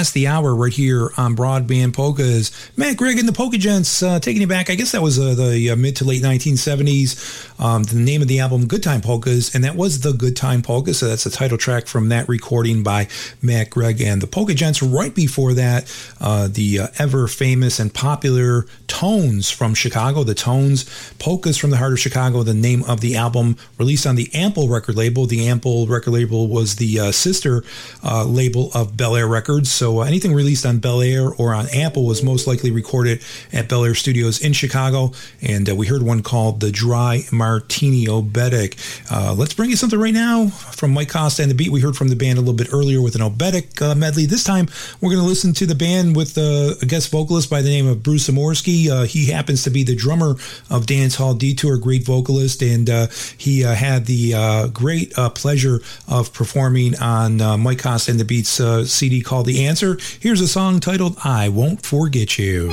Past 0.00 0.14
the 0.14 0.26
hour 0.26 0.54
right 0.54 0.72
here 0.72 1.10
on 1.18 1.36
Broadband 1.36 1.92
Polkas. 1.92 2.50
Matt 2.74 2.96
Gregg 2.96 3.18
and 3.18 3.28
the 3.28 3.34
Polka 3.34 3.58
Gents 3.58 4.02
uh, 4.02 4.18
taking 4.18 4.40
you 4.40 4.46
back. 4.46 4.70
I 4.70 4.74
guess 4.74 4.92
that 4.92 5.02
was 5.02 5.18
uh, 5.18 5.34
the 5.34 5.68
uh, 5.68 5.76
mid 5.76 5.96
to 5.96 6.06
late 6.06 6.22
1970s. 6.22 7.39
Um, 7.60 7.82
the 7.82 7.96
name 7.96 8.22
of 8.22 8.28
the 8.28 8.40
album, 8.40 8.66
Good 8.66 8.82
Time 8.82 9.02
Polkas, 9.02 9.54
and 9.54 9.62
that 9.64 9.76
was 9.76 10.00
the 10.00 10.12
Good 10.12 10.34
Time 10.34 10.62
Polka. 10.62 10.94
So 10.94 11.08
that's 11.08 11.24
the 11.24 11.30
title 11.30 11.58
track 11.58 11.86
from 11.86 12.08
that 12.08 12.26
recording 12.26 12.82
by 12.82 13.06
Matt 13.42 13.68
Gregg 13.68 14.00
and 14.00 14.22
the 14.22 14.26
Polka 14.26 14.54
Gents. 14.54 14.82
Right 14.82 15.14
before 15.14 15.52
that, 15.52 15.94
uh, 16.20 16.48
the 16.50 16.80
uh, 16.80 16.86
ever 16.98 17.28
famous 17.28 17.78
and 17.78 17.92
popular 17.92 18.64
Tones 18.86 19.50
from 19.50 19.74
Chicago. 19.74 20.24
The 20.24 20.34
Tones, 20.34 20.84
Polkas 21.18 21.58
from 21.58 21.68
the 21.68 21.76
Heart 21.76 21.92
of 21.92 22.00
Chicago, 22.00 22.42
the 22.42 22.54
name 22.54 22.82
of 22.84 23.02
the 23.02 23.16
album 23.16 23.56
released 23.78 24.06
on 24.06 24.16
the 24.16 24.30
Ample 24.32 24.68
record 24.68 24.96
label. 24.96 25.26
The 25.26 25.46
Ample 25.48 25.86
record 25.86 26.12
label 26.12 26.48
was 26.48 26.76
the 26.76 26.98
uh, 26.98 27.12
sister 27.12 27.62
uh, 28.02 28.24
label 28.24 28.70
of 28.74 28.96
Bel 28.96 29.16
Air 29.16 29.28
Records. 29.28 29.70
So 29.70 30.00
uh, 30.00 30.04
anything 30.04 30.32
released 30.32 30.64
on 30.64 30.78
Bel 30.78 31.02
Air 31.02 31.28
or 31.28 31.54
on 31.54 31.68
Ample 31.68 32.06
was 32.06 32.22
most 32.22 32.46
likely 32.46 32.70
recorded 32.70 33.22
at 33.52 33.68
Bel 33.68 33.84
Air 33.84 33.94
Studios 33.94 34.40
in 34.40 34.54
Chicago. 34.54 35.12
And 35.42 35.68
uh, 35.68 35.74
we 35.74 35.86
heard 35.86 36.02
one 36.02 36.22
called 36.22 36.60
The 36.60 36.72
Dry 36.72 37.22
Martini 37.50 38.06
Oberek. 38.06 38.76
Uh, 39.10 39.34
let's 39.34 39.54
bring 39.54 39.70
you 39.70 39.76
something 39.76 39.98
right 39.98 40.14
now 40.14 40.46
from 40.46 40.92
Mike 40.92 41.08
Costa 41.08 41.42
and 41.42 41.50
the 41.50 41.54
beat 41.56 41.72
we 41.72 41.80
heard 41.80 41.96
from 41.96 42.06
the 42.06 42.14
band 42.14 42.38
a 42.38 42.40
little 42.40 42.54
bit 42.54 42.72
earlier 42.72 43.02
with 43.02 43.16
an 43.16 43.22
Oberek 43.22 43.82
uh, 43.82 43.96
medley. 43.96 44.24
This 44.24 44.44
time 44.44 44.68
we're 45.00 45.10
going 45.10 45.20
to 45.20 45.26
listen 45.26 45.52
to 45.54 45.66
the 45.66 45.74
band 45.74 46.14
with 46.14 46.38
uh, 46.38 46.74
a 46.80 46.86
guest 46.86 47.10
vocalist 47.10 47.50
by 47.50 47.60
the 47.60 47.68
name 47.68 47.88
of 47.88 48.04
Bruce 48.04 48.28
Amorsky. 48.28 48.88
Uh, 48.88 49.02
he 49.02 49.26
happens 49.32 49.64
to 49.64 49.70
be 49.70 49.82
the 49.82 49.96
drummer 49.96 50.36
of 50.70 50.86
Dance 50.86 51.16
Hall 51.16 51.34
Detour, 51.34 51.76
great 51.78 52.04
vocalist, 52.04 52.62
and 52.62 52.88
uh, 52.88 53.08
he 53.36 53.64
uh, 53.64 53.74
had 53.74 54.06
the 54.06 54.70
great 54.72 55.12
pleasure 55.34 55.80
of 56.06 56.32
performing 56.32 56.96
on 57.00 57.38
Mike 57.60 57.82
Costa 57.82 58.12
and 58.12 58.20
the 58.20 58.24
Beats 58.24 58.60
CD 58.88 59.22
called 59.22 59.46
The 59.46 59.66
Answer. 59.66 59.98
Here's 60.20 60.40
a 60.40 60.48
song 60.48 60.78
titled 60.78 61.16
I 61.24 61.48
Won't 61.48 61.84
Forget 61.84 62.38
You. 62.38 62.70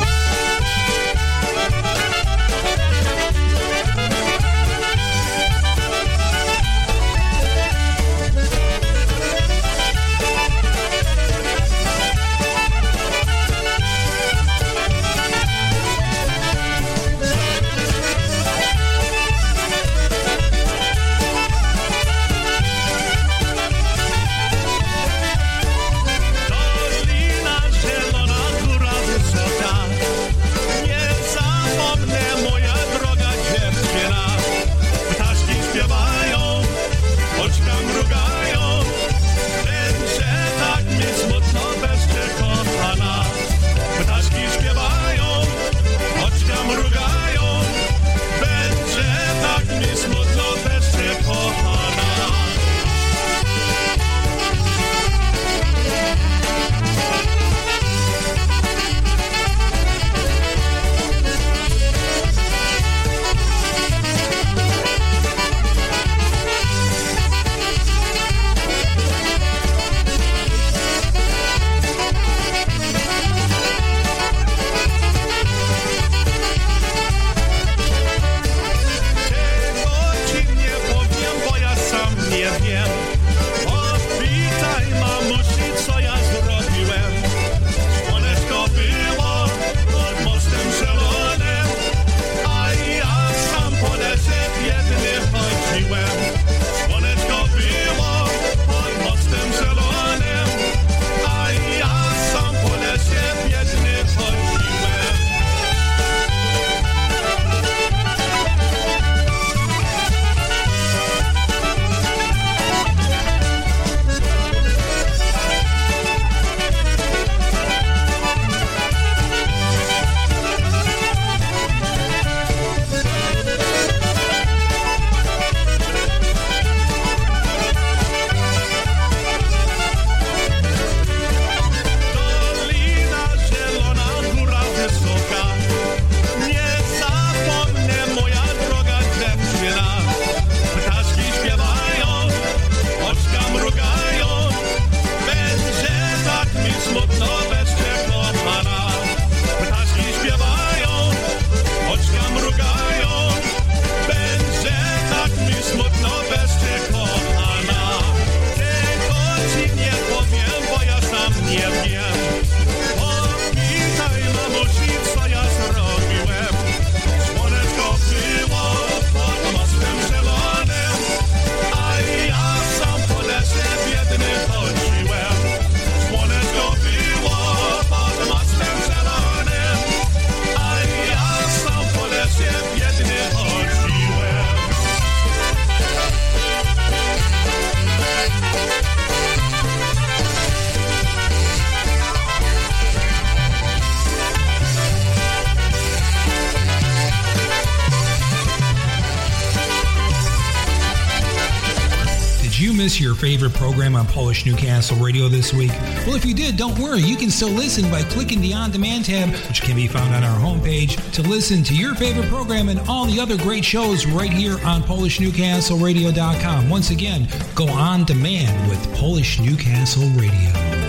program 203.77 203.95
on 203.95 204.07
Polish 204.07 204.43
Newcastle 204.43 204.97
Radio 204.97 205.27
this 205.27 205.53
week? 205.53 205.69
Well, 206.07 206.15
if 206.15 206.25
you 206.25 206.33
did, 206.33 206.57
don't 206.57 206.79
worry. 206.79 206.99
You 206.99 207.15
can 207.15 207.29
still 207.29 207.51
listen 207.51 207.91
by 207.91 208.01
clicking 208.01 208.41
the 208.41 208.51
On 208.51 208.71
Demand 208.71 209.05
tab, 209.05 209.29
which 209.47 209.61
can 209.61 209.75
be 209.75 209.87
found 209.87 210.15
on 210.15 210.23
our 210.23 210.39
homepage, 210.39 210.99
to 211.11 211.21
listen 211.21 211.61
to 211.65 211.75
your 211.75 211.93
favorite 211.93 212.27
program 212.27 212.69
and 212.69 212.79
all 212.89 213.05
the 213.05 213.19
other 213.19 213.37
great 213.37 213.63
shows 213.63 214.07
right 214.07 214.33
here 214.33 214.57
on 214.65 214.81
PolishNewcastleRadio.com. 214.81 216.69
Once 216.71 216.89
again, 216.89 217.27
go 217.53 217.67
on 217.67 218.03
demand 218.03 218.67
with 218.67 218.81
Polish 218.95 219.39
Newcastle 219.39 220.09
Radio. 220.15 220.86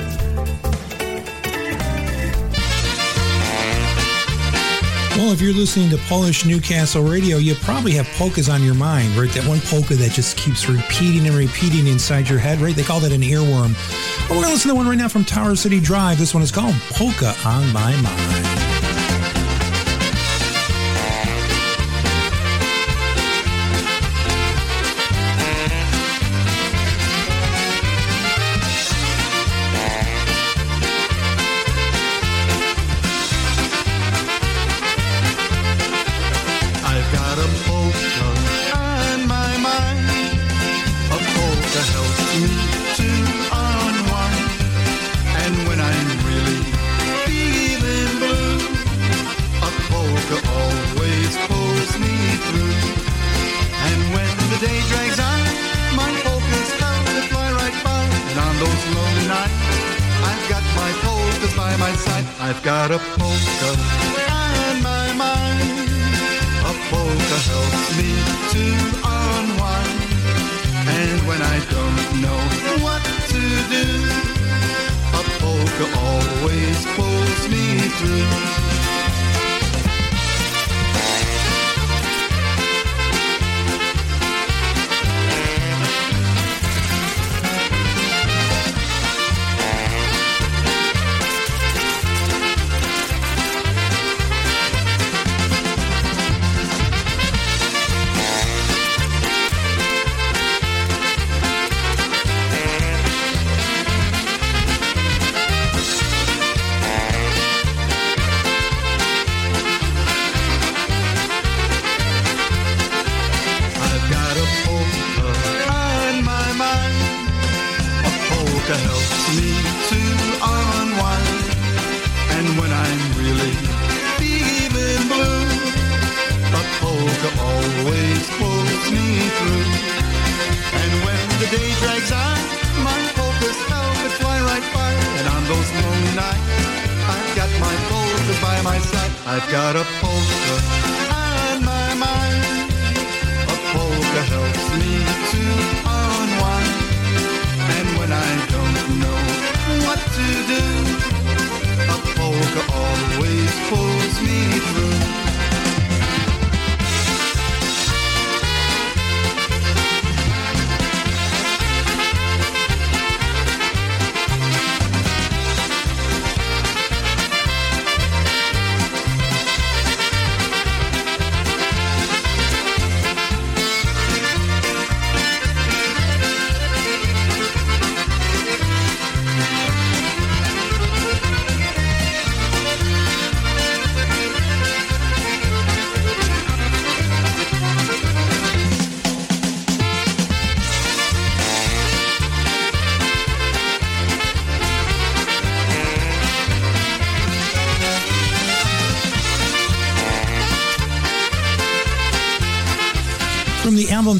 If 5.31 5.43
you're 5.43 5.53
listening 5.53 5.91
to 5.91 5.99
Polish 6.09 6.47
Newcastle 6.47 7.03
Radio, 7.03 7.37
you 7.37 7.55
probably 7.57 7.93
have 7.93 8.07
polkas 8.17 8.49
on 8.49 8.63
your 8.63 8.75
mind, 8.75 9.15
right? 9.15 9.31
That 9.33 9.47
one 9.47 9.61
polka 9.61 9.95
that 9.95 10.13
just 10.13 10.39
keeps 10.39 10.69
repeating 10.69 11.27
and 11.27 11.37
repeating 11.37 11.87
inside 11.87 12.29
your 12.29 12.39
head, 12.39 12.61
right? 12.61 12.75
They 12.75 12.83
call 12.83 13.01
that 13.01 13.13
an 13.13 13.21
earworm. 13.21 13.75
But 14.27 14.31
we're 14.31 14.43
going 14.43 14.47
to 14.47 14.53
listen 14.53 14.71
to 14.71 14.75
one 14.75 14.89
right 14.89 14.97
now 14.97 15.09
from 15.09 15.25
Tower 15.25 15.55
City 15.55 15.81
Drive. 15.81 16.19
This 16.19 16.33
one 16.33 16.43
is 16.43 16.51
called 16.51 16.75
Polka 16.91 17.35
on 17.45 17.71
My 17.73 17.95
Mind. 18.01 18.68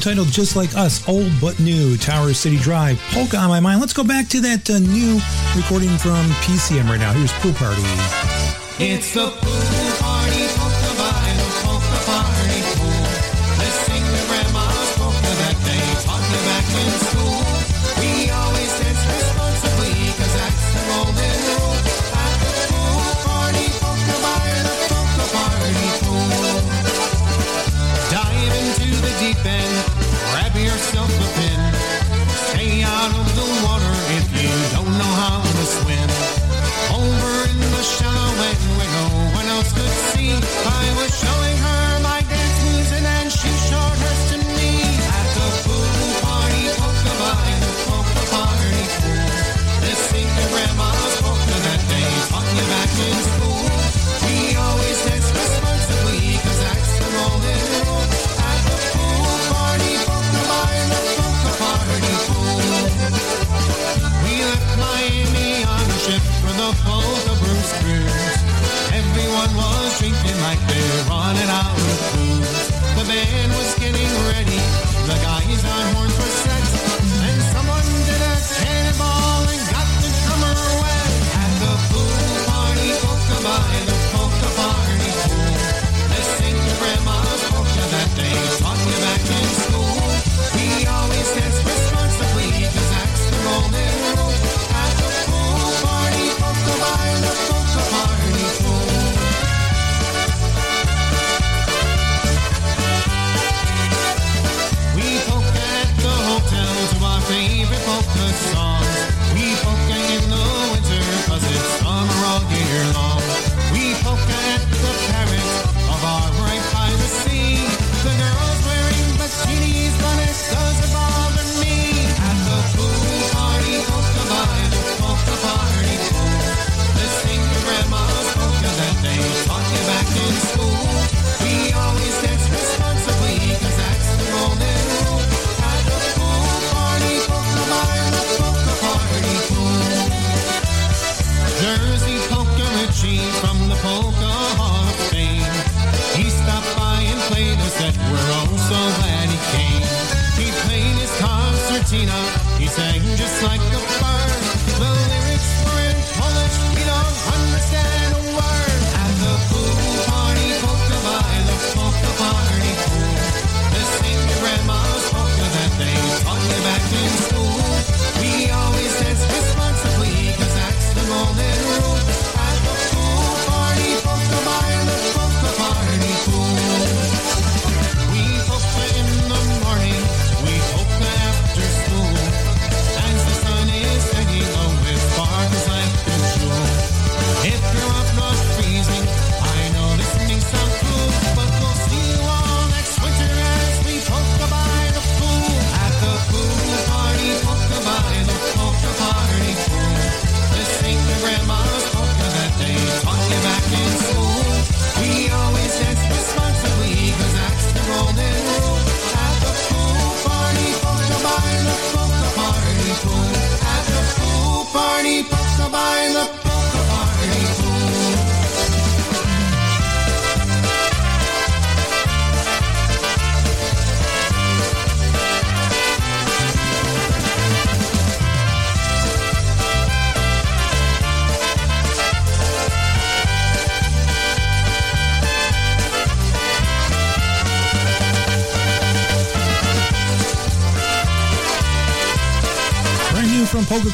titled 0.09 0.29
just 0.29 0.55
like 0.55 0.75
us, 0.75 1.07
old 1.07 1.31
but 1.39 1.59
new, 1.59 1.95
Tower 1.95 2.33
City 2.33 2.57
Drive, 2.57 2.99
Polka 3.11 3.37
on 3.37 3.47
My 3.49 3.59
Mind. 3.59 3.79
Let's 3.79 3.93
go 3.93 4.03
back 4.03 4.27
to 4.29 4.41
that 4.41 4.67
uh, 4.67 4.79
new 4.79 5.19
recording 5.55 5.95
from 5.99 6.25
PCM 6.41 6.89
right 6.89 6.99
now. 6.99 7.13
Here's 7.13 7.31
Pool 7.33 7.53
Party. 7.53 7.83
It's 8.79 9.13
the 9.13 9.29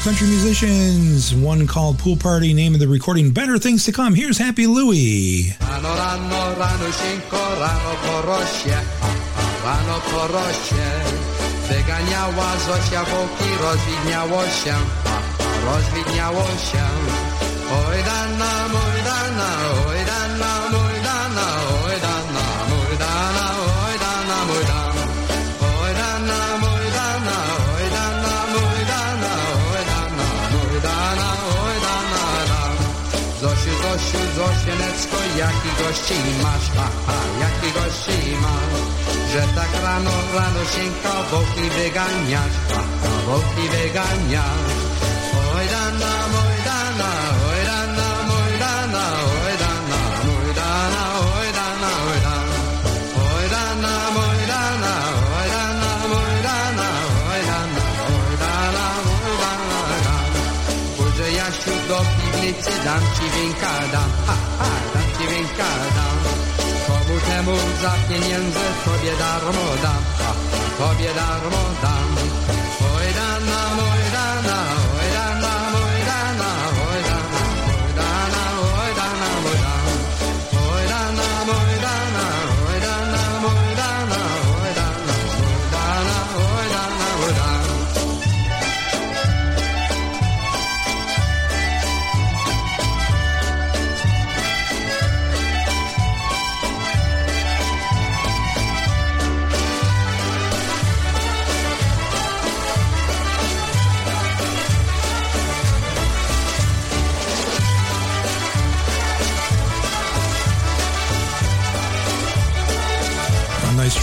country 0.06 0.28
musicians. 0.28 1.34
One 1.34 1.66
called 1.66 1.98
Pool 1.98 2.16
Party, 2.16 2.54
name 2.54 2.74
of 2.74 2.78
the 2.78 2.86
recording 2.86 3.32
Better 3.32 3.58
Things 3.58 3.84
to 3.86 3.92
Come. 3.92 4.14
Here's 4.14 4.38
Happy 4.38 4.68
Louie. 4.68 5.50
Oj 17.66 17.98
dana, 18.06 18.50
dana, 19.02 19.48
oj 19.90 20.05
Sienecko, 34.62 35.18
jaki 35.38 35.70
gości 35.78 36.18
masz, 36.42 36.68
aha, 36.86 37.18
jaki 37.42 37.68
gości 37.76 38.18
masz, 38.42 38.76
że 39.32 39.42
tak 39.54 39.82
rano, 39.82 40.10
rano 40.34 40.62
sięka 40.74 41.14
woki 41.30 41.70
wyganiasz, 41.70 42.56
aha, 42.70 43.12
woki 43.26 43.64
wyganiasz. 43.72 44.74
Oj 45.56 45.66
dana, 45.72 46.12
oj 46.42 46.56
dana, 46.64 47.10
oj 47.50 47.65
danci 62.84 63.26
vinkáda, 63.34 64.02
ha, 64.26 64.36
ha, 64.58 64.70
danci 64.94 65.24
vinkáda. 65.30 66.06
Komu 66.86 67.16
temu 67.28 67.56
za 67.82 67.92
pieniędzy 68.08 68.66
tobie 68.84 69.14
darmo 69.18 69.66
dam, 69.82 70.02
ha, 70.18 70.30
tobie 70.78 71.12
darmo 71.14 71.62
dam. 71.82 72.55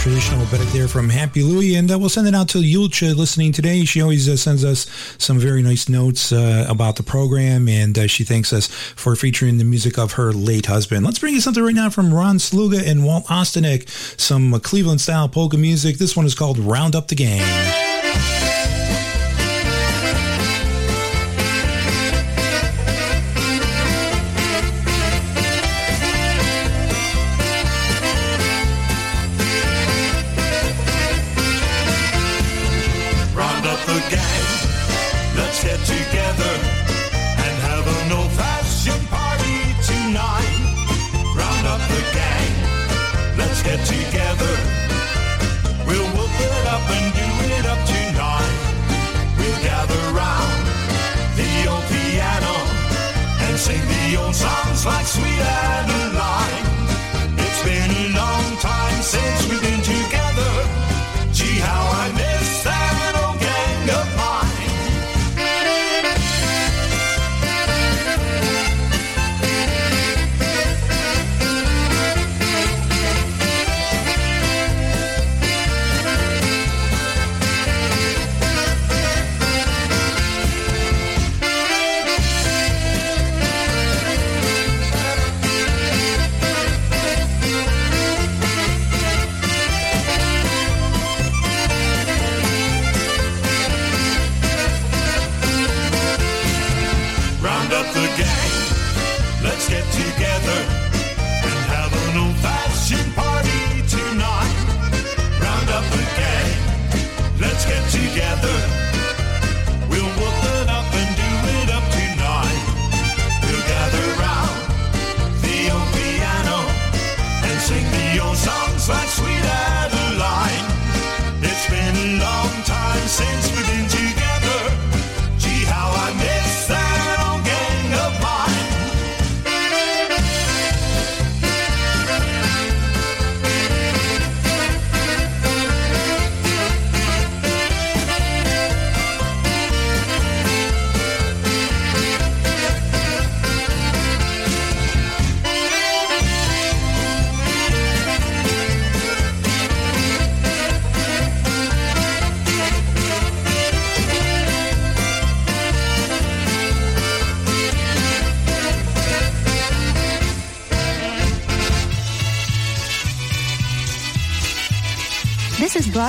Traditional 0.04 0.44
bit 0.50 0.60
there 0.74 0.86
from 0.86 1.08
Happy 1.08 1.42
Louie, 1.42 1.76
and 1.76 1.90
uh, 1.90 1.98
we'll 1.98 2.10
send 2.10 2.28
it 2.28 2.34
out 2.34 2.50
to 2.50 2.58
Yulcha 2.58 3.16
listening 3.16 3.52
today. 3.52 3.86
She 3.86 4.02
always 4.02 4.28
uh, 4.28 4.36
sends 4.36 4.62
us 4.62 4.86
some 5.16 5.38
very 5.38 5.62
nice 5.62 5.88
notes 5.88 6.30
uh, 6.30 6.66
about 6.68 6.96
the 6.96 7.02
program, 7.02 7.70
and 7.70 7.98
uh, 7.98 8.06
she 8.06 8.22
thanks 8.22 8.52
us 8.52 8.66
for 8.66 9.16
featuring 9.16 9.56
the 9.56 9.64
music 9.64 9.96
of 9.96 10.12
her 10.12 10.30
late 10.30 10.66
husband. 10.66 11.06
Let's 11.06 11.18
bring 11.18 11.32
you 11.32 11.40
something 11.40 11.64
right 11.64 11.74
now 11.74 11.88
from 11.88 12.12
Ron 12.12 12.36
Sluga 12.36 12.86
and 12.86 13.02
Walt 13.02 13.24
Ostanek, 13.28 13.88
some 14.20 14.52
uh, 14.52 14.58
Cleveland-style 14.58 15.30
polka 15.30 15.56
music. 15.56 15.96
This 15.96 16.14
one 16.14 16.26
is 16.26 16.34
called 16.34 16.58
Round 16.58 16.94
Up 16.94 17.08
the 17.08 17.14
Gang. 17.14 18.43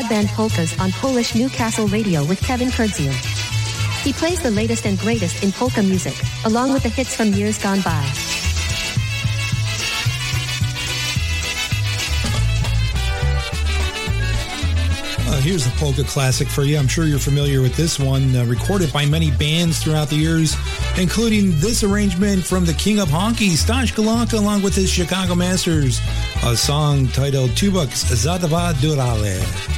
Broadband 0.06 0.28
Polkas 0.36 0.80
on 0.80 0.92
Polish 0.92 1.34
Newcastle 1.34 1.88
Radio 1.88 2.24
with 2.26 2.40
Kevin 2.42 2.70
Kurdziel. 2.70 3.14
He 4.04 4.14
plays 4.14 4.42
the 4.42 4.52
latest 4.52 4.86
and 4.86 5.00
greatest 5.00 5.44
in 5.44 5.52
polka 5.52 5.82
music, 5.82 6.14
along 6.46 6.74
with 6.74 6.84
the 6.84 6.90
hits 6.90 7.16
from 7.16 7.34
years 7.34 7.58
gone 7.58 7.82
by. 7.82 8.08
Uh, 15.28 15.42
here's 15.42 15.66
a 15.66 15.72
polka 15.72 16.04
classic 16.04 16.48
for 16.48 16.64
you. 16.64 16.78
I'm 16.78 16.88
sure 16.88 17.06
you're 17.06 17.18
familiar 17.18 17.62
with 17.62 17.76
this 17.76 17.98
one, 17.98 18.36
uh, 18.36 18.46
recorded 18.46 18.94
by 18.94 19.08
many 19.08 19.32
bands 19.32 19.84
throughout 19.84 20.10
the 20.10 20.18
years, 20.18 20.56
including 21.00 21.52
this 21.60 21.84
arrangement 21.84 22.46
from 22.46 22.66
the 22.66 22.74
King 22.74 23.00
of 23.00 23.10
Honky, 23.10 23.56
Stash 23.56 23.94
Golonka, 23.94 24.38
along 24.38 24.62
with 24.62 24.76
his 24.76 24.92
Chicago 24.92 25.34
Masters, 25.34 26.00
a 26.44 26.56
song 26.56 27.08
titled 27.08 27.50
Tubaks 27.52 28.06
Zadava 28.14 28.80
Durale. 28.80 29.75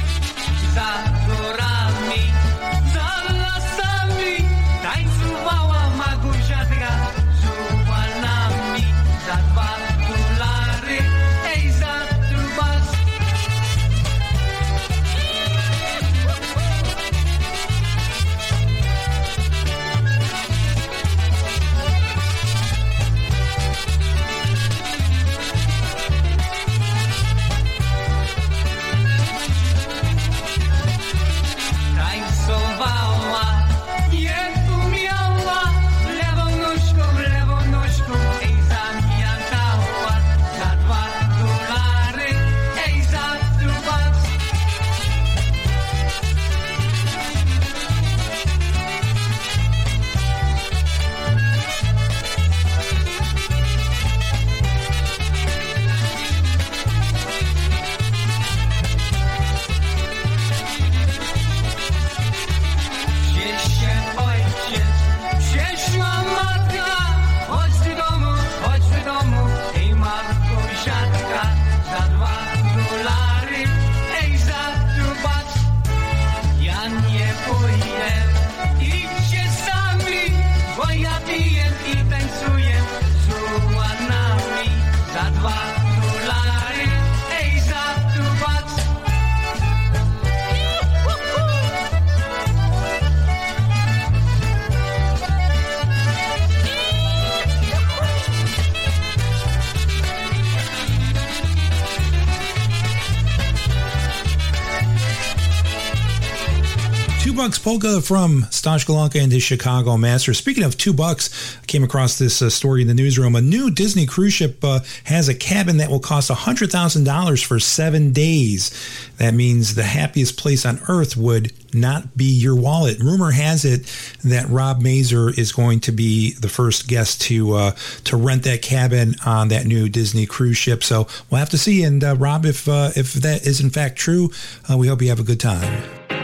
Bucks 107.38 107.58
polka 107.60 108.00
from 108.00 108.46
Stash 108.50 108.84
Golonka 108.84 109.22
and 109.22 109.30
his 109.30 109.44
Chicago 109.44 109.96
Master. 109.96 110.34
Speaking 110.34 110.64
of 110.64 110.76
two 110.76 110.92
bucks, 110.92 111.56
I 111.62 111.66
came 111.66 111.84
across 111.84 112.18
this 112.18 112.42
uh, 112.42 112.50
story 112.50 112.82
in 112.82 112.88
the 112.88 112.94
newsroom. 112.94 113.36
A 113.36 113.40
new 113.40 113.70
Disney 113.70 114.06
cruise 114.06 114.32
ship 114.32 114.58
uh, 114.64 114.80
has 115.04 115.28
a 115.28 115.36
cabin 115.36 115.76
that 115.76 115.88
will 115.88 116.00
cost 116.00 116.32
$100,000 116.32 117.46
for 117.46 117.60
seven 117.60 118.12
days. 118.12 118.72
That 119.18 119.34
means 119.34 119.76
the 119.76 119.84
happiest 119.84 120.36
place 120.36 120.66
on 120.66 120.80
earth 120.88 121.16
would 121.16 121.52
not 121.72 122.16
be 122.16 122.24
your 122.24 122.56
wallet. 122.56 122.98
Rumor 122.98 123.30
has 123.30 123.64
it 123.64 123.84
that 124.24 124.48
Rob 124.48 124.82
Mazer 124.82 125.30
is 125.30 125.52
going 125.52 125.78
to 125.80 125.92
be 125.92 126.32
the 126.32 126.48
first 126.48 126.88
guest 126.88 127.20
to 127.22 127.54
uh, 127.54 127.70
to 128.02 128.16
rent 128.16 128.42
that 128.42 128.62
cabin 128.62 129.14
on 129.24 129.46
that 129.48 129.64
new 129.64 129.88
Disney 129.88 130.26
cruise 130.26 130.56
ship. 130.56 130.82
So 130.82 131.06
we'll 131.30 131.38
have 131.38 131.50
to 131.50 131.58
see. 131.58 131.84
And 131.84 132.02
uh, 132.02 132.16
Rob, 132.16 132.44
if 132.44 132.68
uh, 132.68 132.90
if 132.96 133.12
that 133.12 133.46
is 133.46 133.60
in 133.60 133.70
fact 133.70 133.96
true, 133.96 134.32
uh, 134.68 134.76
we 134.76 134.88
hope 134.88 135.02
you 135.02 135.08
have 135.10 135.20
a 135.20 135.24
good 135.24 135.40
time. 135.40 136.17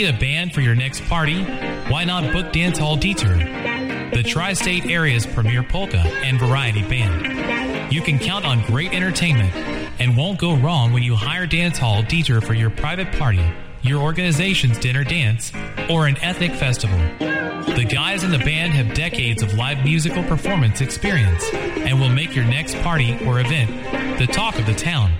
Need 0.00 0.14
a 0.14 0.18
band 0.18 0.54
for 0.54 0.62
your 0.62 0.74
next 0.74 1.04
party, 1.04 1.42
why 1.90 2.04
not 2.04 2.32
book 2.32 2.52
Dance 2.52 2.78
Hall 2.78 2.96
Detour, 2.96 3.34
the 3.34 4.22
tri 4.26 4.54
state 4.54 4.86
area's 4.86 5.26
premier 5.26 5.62
polka 5.62 5.98
and 5.98 6.38
variety 6.38 6.82
band? 6.82 7.92
You 7.92 8.00
can 8.00 8.18
count 8.18 8.46
on 8.46 8.62
great 8.62 8.94
entertainment 8.94 9.54
and 10.00 10.16
won't 10.16 10.38
go 10.38 10.56
wrong 10.56 10.94
when 10.94 11.02
you 11.02 11.16
hire 11.16 11.46
Dance 11.46 11.76
Hall 11.76 12.02
Detour 12.02 12.40
for 12.40 12.54
your 12.54 12.70
private 12.70 13.12
party, 13.12 13.44
your 13.82 14.00
organization's 14.00 14.78
dinner 14.78 15.04
dance, 15.04 15.52
or 15.90 16.06
an 16.06 16.16
ethnic 16.22 16.52
festival. 16.52 16.98
The 17.18 17.86
guys 17.86 18.24
in 18.24 18.30
the 18.30 18.38
band 18.38 18.72
have 18.72 18.94
decades 18.94 19.42
of 19.42 19.52
live 19.52 19.84
musical 19.84 20.22
performance 20.22 20.80
experience 20.80 21.44
and 21.52 22.00
will 22.00 22.08
make 22.08 22.34
your 22.34 22.46
next 22.46 22.74
party 22.76 23.18
or 23.26 23.40
event 23.40 24.18
the 24.18 24.26
talk 24.26 24.58
of 24.58 24.64
the 24.64 24.74
town. 24.74 25.12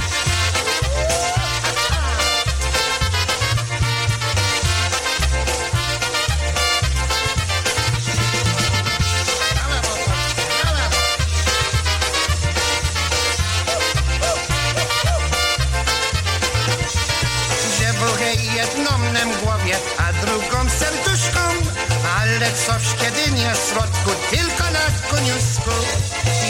środku, 23.69 24.11
tylko 24.31 24.65
na 24.71 24.87
koniusku. 25.11 25.75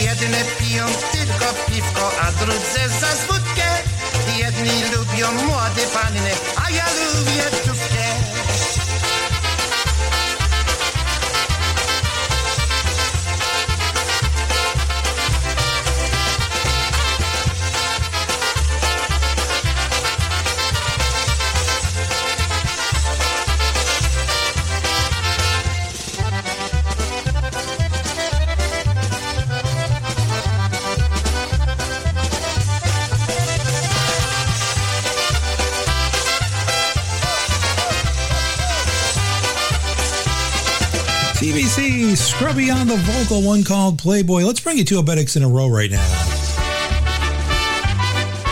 Jedne 0.03 0.45
piją 0.59 0.87
tylko 1.13 1.55
piwko, 1.67 2.11
a 2.21 2.33
drudzy 2.33 2.89
za 3.01 3.27
wódkę. 3.27 3.69
Jedni 4.39 4.83
lubią 4.97 5.33
młode 5.33 5.83
panny, 5.95 6.31
a 6.67 6.71
ja 6.71 6.85
lubię 6.85 7.45
dówkę. 7.67 7.82
TBC, 41.43 42.17
Scrubby 42.17 42.71
on 42.71 42.87
the 42.87 42.95
vocal, 42.99 43.43
one 43.43 43.65
called 43.65 43.99
Playboy. 43.99 44.43
Let's 44.43 44.61
bring 44.61 44.79
you 44.79 44.85
two 44.85 45.03
obereks 45.03 45.37
in 45.37 45.43
a 45.43 45.49
row 45.49 45.67
right 45.67 45.91
now. 45.91 45.99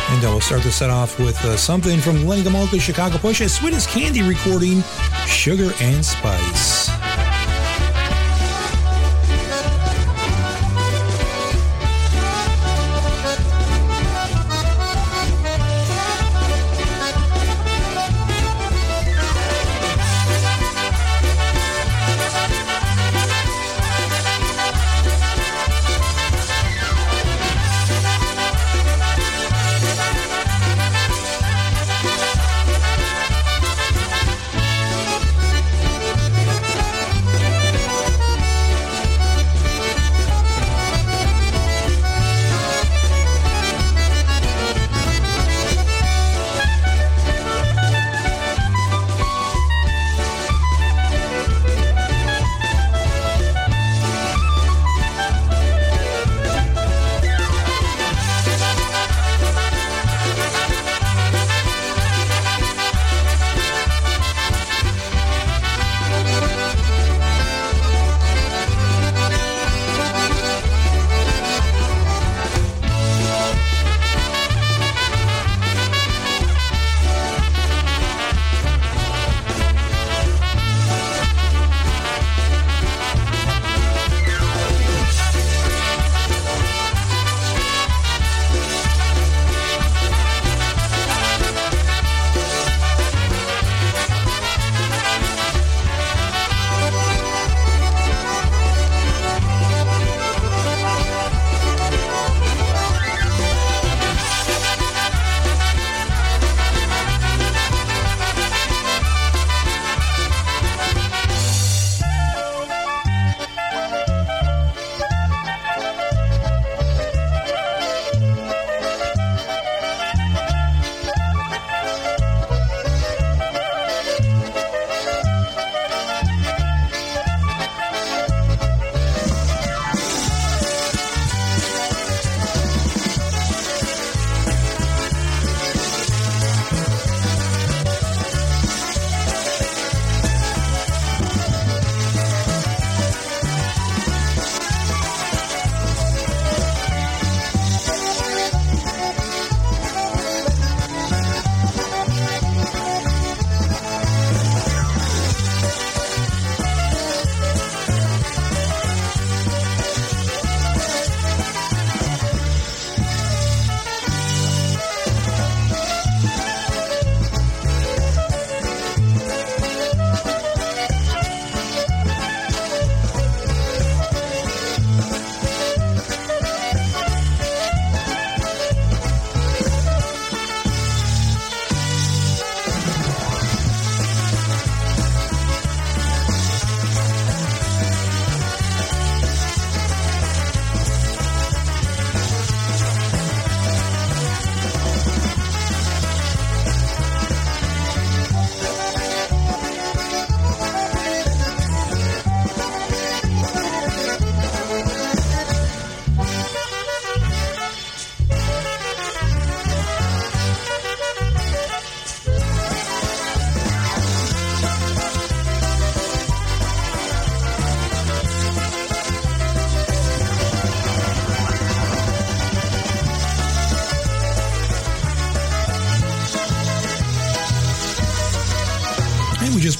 And 0.09 0.25
uh, 0.25 0.31
we'll 0.31 0.41
start 0.41 0.65
the 0.65 0.73
set 0.73 0.91
off 0.91 1.17
with 1.21 1.37
uh, 1.45 1.57
something 1.57 2.01
from 2.01 2.27
Lenny 2.27 2.43
Gomulka, 2.43 2.81
Chicago 2.81 3.17
Push, 3.19 3.43
a 3.43 3.49
Sweetest 3.49 3.91
Candy 3.91 4.23
recording, 4.23 4.83
Sugar 5.25 5.73
and 5.81 6.05
Spice. 6.05 6.80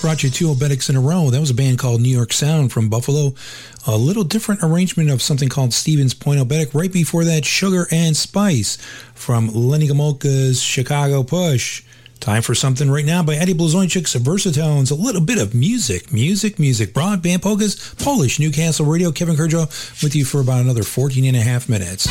Brought 0.01 0.23
you 0.23 0.31
two 0.31 0.47
obereks 0.47 0.89
in 0.89 0.97
a 0.97 1.01
row. 1.01 1.29
That 1.29 1.41
was 1.41 1.51
a 1.51 1.55
band 1.55 1.79
called 1.79 2.01
New 2.01 2.09
York 2.09 2.33
Sound 2.33 2.73
from 2.73 2.89
Buffalo. 2.89 3.35
A 3.87 3.99
little 3.99 4.25
different 4.25 4.63
arrangement 4.63 5.11
of 5.11 5.21
something 5.21 5.51
called 5.51 5.75
Stevens 5.75 6.15
Point 6.15 6.41
Oberek. 6.41 6.73
Right 6.73 6.91
before 6.91 7.25
that, 7.25 7.45
Sugar 7.45 7.87
and 7.93 8.17
Spice 8.17 8.79
from 9.15 9.49
Lenny 9.49 9.89
Gomulka's 9.89 10.63
Chicago 10.63 11.23
Push. 11.23 11.83
Time 12.19 12.41
for 12.41 12.55
something 12.55 12.91
right 12.91 13.05
now 13.05 13.23
by 13.23 13.35
Eddie 13.35 13.55
Blazonczyk's 13.55 14.15
Versatones. 14.17 14.91
A 14.91 14.95
little 14.95 15.21
bit 15.21 15.39
of 15.39 15.55
music, 15.55 16.13
music, 16.13 16.59
music. 16.59 16.95
Broadband 16.95 17.43
polkas, 17.43 17.95
Polish 17.95 18.41
Newcastle 18.41 18.87
Radio. 18.87 19.13
Kevin 19.13 19.37
Kurdziel 19.37 20.03
with 20.03 20.17
you 20.17 20.25
for 20.25 20.41
about 20.41 20.63
another 20.63 20.83
14 20.83 21.27
and 21.27 21.37
a 21.37 21.43
half 21.43 21.69
minutes. 21.69 22.09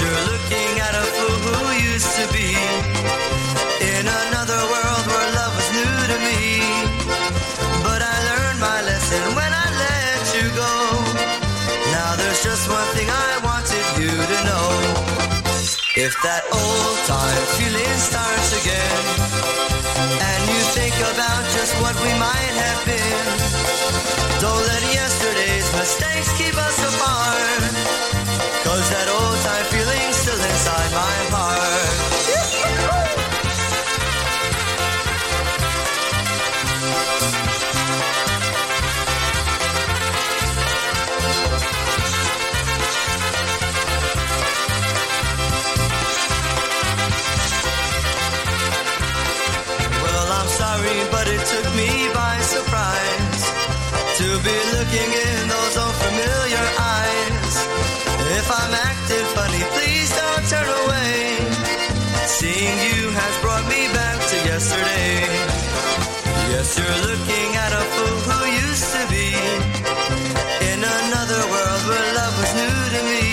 You're 0.00 0.24
looking 0.32 0.72
at 0.86 0.94
a 1.02 1.04
fool 1.16 1.38
who 1.46 1.66
used 1.92 2.12
to 2.20 2.24
be 2.32 2.50
in 3.92 4.04
another 4.24 4.60
world 4.72 5.04
where 5.10 5.28
love 5.40 5.52
was 5.58 5.68
new 5.78 5.96
to 6.12 6.18
me. 6.28 6.40
But 7.86 8.00
I 8.00 8.16
learned 8.30 8.60
my 8.60 8.78
lesson 8.90 9.22
when 9.38 9.52
I 9.64 9.66
let 9.84 10.22
you 10.36 10.46
go. 10.64 10.74
Now 11.96 12.10
there's 12.20 12.42
just 12.42 12.64
one 12.68 12.88
thing 12.96 13.08
I 13.08 13.32
wanted 13.48 13.86
you 14.00 14.12
to 14.32 14.38
know. 14.48 14.68
If 16.06 16.12
that 16.26 16.42
old 16.48 16.98
time 17.12 17.44
feeling 17.58 17.96
starts 18.08 18.39
be 54.42 54.58
looking 54.76 55.10
in 55.26 55.48
those 55.48 55.74
old 55.76 55.96
familiar 56.00 56.66
eyes. 56.78 57.54
If 58.40 58.46
I'm 58.48 58.72
acting 58.72 59.26
funny, 59.36 59.62
please 59.76 60.08
don't 60.16 60.44
turn 60.48 60.68
away. 60.82 61.20
Seeing 62.38 62.76
you 62.88 63.00
has 63.20 63.34
brought 63.42 63.66
me 63.68 63.82
back 63.92 64.16
to 64.30 64.36
yesterday. 64.48 65.12
Yes, 66.52 66.68
you're 66.78 67.00
looking 67.10 67.48
at 67.64 67.70
a 67.80 67.84
fool 67.92 68.18
who 68.28 68.38
used 68.64 68.88
to 68.96 69.02
be 69.12 69.28
in 70.72 70.78
another 70.80 71.42
world 71.52 71.82
where 71.88 72.06
love 72.20 72.34
was 72.40 72.52
new 72.60 72.78
to 72.96 73.00
me. 73.12 73.26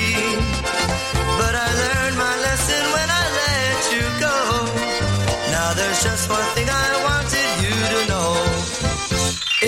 But 1.39 1.53
I 1.55 1.67
learned 1.83 2.17
my 2.19 2.35
lesson 2.47 2.83
when 2.95 3.07
I 3.21 3.23
let 3.43 3.79
you 3.95 4.05
go. 4.27 4.37
Now 5.55 5.69
there's 5.73 6.03
just 6.03 6.29
one 6.29 6.47
thing 6.55 6.67
I 6.67 6.86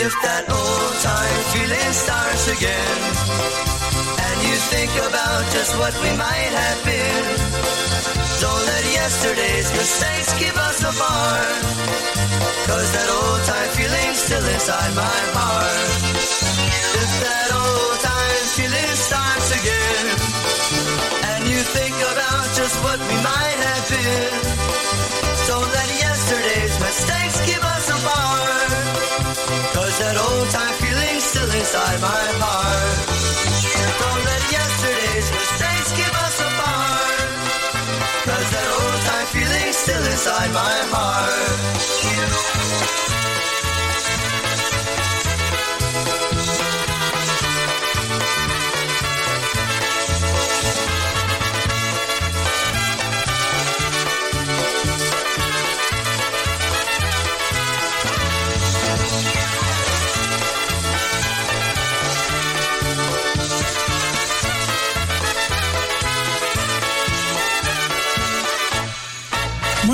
If 0.09 0.17
that 0.25 0.49
old 0.49 0.95
time 1.05 1.39
feeling 1.53 1.93
starts 1.93 2.49
again, 2.49 2.97
and 4.25 4.37
you 4.41 4.57
think 4.73 4.89
about 5.05 5.45
just 5.53 5.77
what 5.77 5.93
we 6.01 6.09
might 6.17 6.49
have 6.49 6.79
been, 6.81 7.25
don't 8.41 8.63
let 8.73 8.85
yesterday's 8.89 9.69
mistakes 9.69 10.33
keep 10.41 10.57
us 10.57 10.81
apart. 10.81 11.61
Cause 12.65 12.89
that 12.89 13.09
old 13.21 13.41
time 13.53 13.69
feeling's 13.77 14.17
still 14.25 14.45
inside 14.49 14.93
my 14.97 15.19
heart. 15.37 15.93
If 17.05 17.11
that 17.21 17.49
old 17.53 17.97
time 18.01 18.41
feeling 18.57 18.93
starts 18.97 19.49
again, 19.61 20.05
and 21.37 21.41
you 21.53 21.61
think 21.69 21.93
about 22.17 22.49
just 22.57 22.81
what 22.81 22.97
we 22.97 23.17
might 23.21 23.57
have 23.61 23.85
been, 23.93 24.48
inside 31.89 32.01
my 32.01 32.45
heart. 32.45 33.07
Don't 33.99 34.23
let 34.25 34.43
yesterday's 34.51 35.31
mistakes 35.31 35.91
keep 35.97 36.13
us 36.25 36.39
apart. 36.47 37.29
Cause 38.25 38.49
that 38.53 38.67
old 38.77 39.01
time 39.09 39.27
feeling's 39.33 39.75
still 39.75 40.03
inside 40.05 40.51
my 40.53 40.77
heart. 40.93 41.08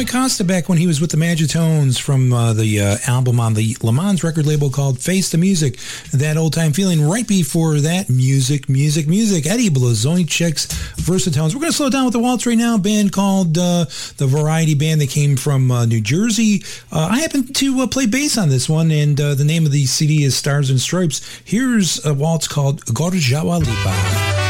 Costa 0.06 0.44
back 0.44 0.70
when 0.70 0.78
he 0.78 0.88
was 0.88 1.02
with 1.02 1.12
the 1.12 1.18
Magitones 1.18 2.00
from 2.00 2.32
uh, 2.32 2.54
the 2.54 2.80
uh, 2.82 2.98
album 3.08 3.40
on 3.40 3.54
the 3.54 3.76
Le 3.82 3.92
Mans 3.92 4.24
record 4.24 4.46
label 4.46 4.70
called 4.70 5.00
Face 5.00 5.30
the 5.30 5.38
Music. 5.38 5.78
That 6.12 6.38
old 6.38 6.54
time 6.54 6.74
feeling 6.74 7.08
right 7.08 7.28
before 7.28 7.80
that 7.80 8.10
music, 8.10 8.70
music, 8.70 9.08
music. 9.08 9.46
Eddie 9.46 9.70
Blazonczyk's 9.70 10.68
Versatones. 10.98 11.54
We're 11.54 11.62
going 11.62 11.72
to 11.72 11.78
slow 11.78 11.90
down 11.90 12.06
with 12.06 12.14
the 12.14 12.20
waltz 12.20 12.46
right 12.46 12.58
now. 12.58 12.78
Band 12.78 13.12
called 13.12 13.58
uh, 13.58 13.86
the 14.18 14.28
Variety 14.28 14.76
Band. 14.76 15.02
that 15.02 15.10
came 15.10 15.36
from 15.36 15.72
uh, 15.72 15.86
New 15.86 16.02
Jersey. 16.02 16.64
Uh, 16.92 17.10
I 17.12 17.20
happen 17.20 17.52
to 17.54 17.82
uh, 17.82 17.88
play 17.88 18.06
bass 18.06 18.38
on 18.38 18.50
this 18.50 18.70
one, 18.70 18.92
and 18.92 19.18
the 19.18 19.44
name 19.44 19.66
of 19.66 19.72
the 19.72 19.86
CD 19.86 20.24
is 20.24 20.36
Stars 20.36 20.70
and 20.70 20.80
Stripes. 20.80 21.42
Here's 21.44 22.06
a 22.06 22.14
waltz 22.14 22.48
called 22.48 22.86
Gorjawa 22.86 23.60
Lipa. 23.60 24.45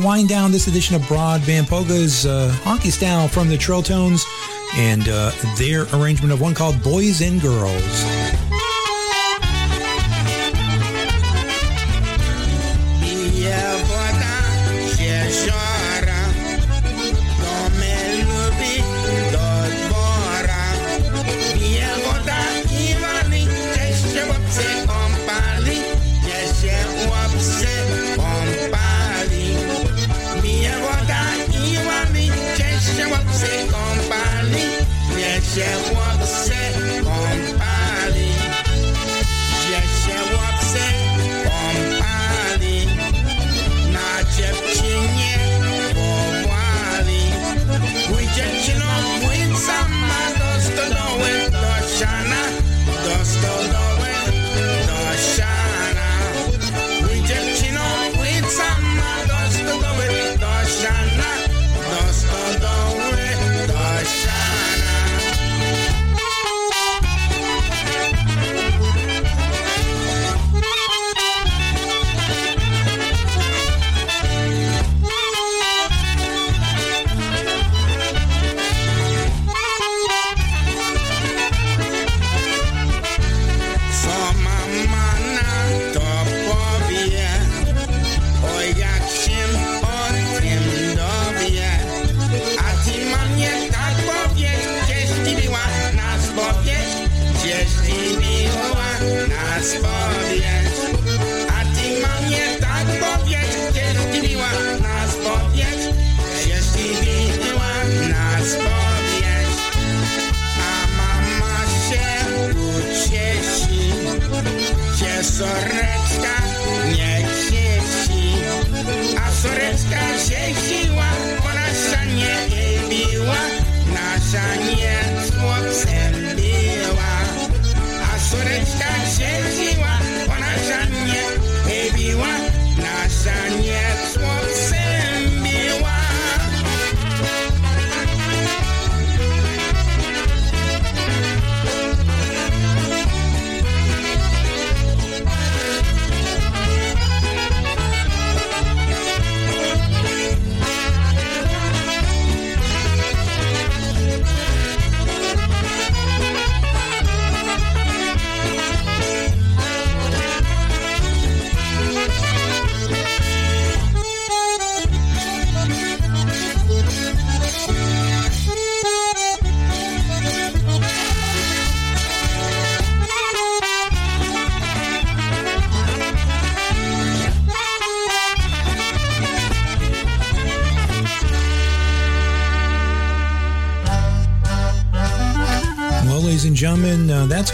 To 0.00 0.06
wind 0.06 0.28
down 0.28 0.52
this 0.52 0.66
edition 0.66 0.96
of 0.96 1.02
Broadband 1.02 1.68
Polkas, 1.68 2.26
uh, 2.26 2.54
honky 2.62 2.90
style 2.90 3.28
from 3.28 3.48
the 3.48 3.56
Trill 3.56 3.82
Tones, 3.82 4.24
and 4.74 5.08
uh, 5.08 5.30
their 5.56 5.86
arrangement 5.94 6.32
of 6.32 6.40
one 6.40 6.54
called 6.54 6.82
Boys 6.82 7.20
and 7.20 7.40
Girls. 7.40 8.45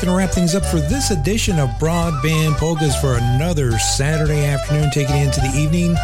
Going 0.02 0.12
to 0.12 0.18
wrap 0.18 0.34
things 0.34 0.56
up 0.56 0.66
for 0.66 0.80
this 0.80 1.12
edition 1.12 1.60
of 1.60 1.68
Broadband 1.78 2.56
Polkas 2.56 2.96
for 2.96 3.14
another 3.14 3.78
Saturday 3.78 4.44
afternoon, 4.44 4.90
taking 4.90 5.16
into 5.18 5.40
the 5.40 5.52
evening. 5.54 5.94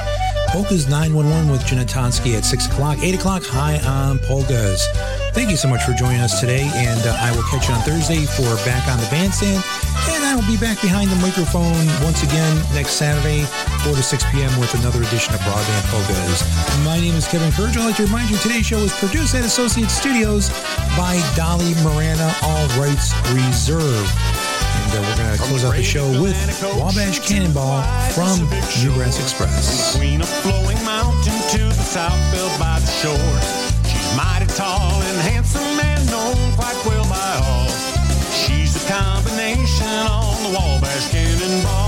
Polkas 0.48 0.86
911 0.88 1.50
with 1.50 1.62
Janatonsky 1.62 2.36
at 2.36 2.44
6 2.44 2.66
o'clock, 2.66 2.98
8 3.00 3.16
o'clock, 3.16 3.42
high 3.42 3.78
on 3.80 4.20
Polkas. 4.20 4.86
Thank 5.32 5.50
you 5.50 5.56
so 5.56 5.66
much 5.66 5.82
for 5.82 5.94
joining 5.94 6.20
us 6.20 6.38
today, 6.38 6.70
and 6.74 7.00
uh, 7.06 7.16
I 7.18 7.34
will 7.34 7.42
catch 7.50 7.68
you 7.68 7.74
on 7.74 7.80
Thursday 7.82 8.24
for 8.24 8.46
Back 8.64 8.86
on 8.88 9.00
the 9.00 9.08
Bandstand. 9.10 9.64
And 10.14 10.24
I 10.24 10.36
will 10.36 10.46
be 10.46 10.56
back 10.58 10.80
behind 10.80 11.10
the 11.10 11.16
microphone 11.16 11.86
once 12.04 12.22
again 12.22 12.54
next 12.74 12.92
Saturday, 12.92 13.42
4 13.80 13.94
to 13.94 14.02
6 14.02 14.24
p.m. 14.32 14.50
with 14.58 14.74
another 14.80 15.02
edition 15.02 15.34
of 15.34 15.40
Broadband 15.40 15.84
Polkas. 15.90 16.42
My 16.84 16.98
name 16.98 17.14
is 17.14 17.26
Kevin 17.28 17.50
Kurdziel. 17.50 17.82
I'd 17.82 17.86
like 17.86 17.96
to 17.96 18.04
remind 18.04 18.30
you 18.30 18.36
today's 18.38 18.66
show 18.66 18.78
is 18.78 18.92
produced 18.98 19.34
at 19.34 19.44
Associate 19.44 19.90
Studios 19.90 20.50
by 20.96 21.20
Dolly 21.36 21.74
Morana, 21.84 22.32
all 22.42 22.66
rights 22.80 23.14
reserved. 23.30 24.10
And 24.14 24.90
uh, 24.92 25.02
we're 25.02 25.16
going 25.16 25.36
to 25.36 25.42
close 25.42 25.64
out 25.64 25.76
the 25.76 25.82
show 25.82 26.06
with 26.20 26.34
Wabash 26.62 27.20
Cannonball 27.20 27.82
from 28.12 28.48
Newgrass 28.82 29.20
Express. 29.20 29.94
Between 29.94 30.22
a 30.22 30.26
flowing 30.42 30.78
mountain 30.84 31.38
to 31.54 31.62
the 31.70 31.84
south 31.86 32.18
built 32.32 32.54
by 32.58 32.80
the 32.80 32.90
shore. 32.98 33.36
She's 33.86 34.08
mighty 34.16 34.46
tall 34.54 35.02
and 35.02 35.18
handsome 35.22 35.62
and 35.62 36.02
known 36.10 36.52
quite 36.54 36.78
well 36.86 37.04
by 37.08 37.40
all. 37.46 37.68
She's 38.32 38.74
the 38.74 38.84
combination 38.90 39.86
on 39.86 40.34
the 40.42 40.50
Wabash 40.56 41.10
Cannonball. 41.10 41.87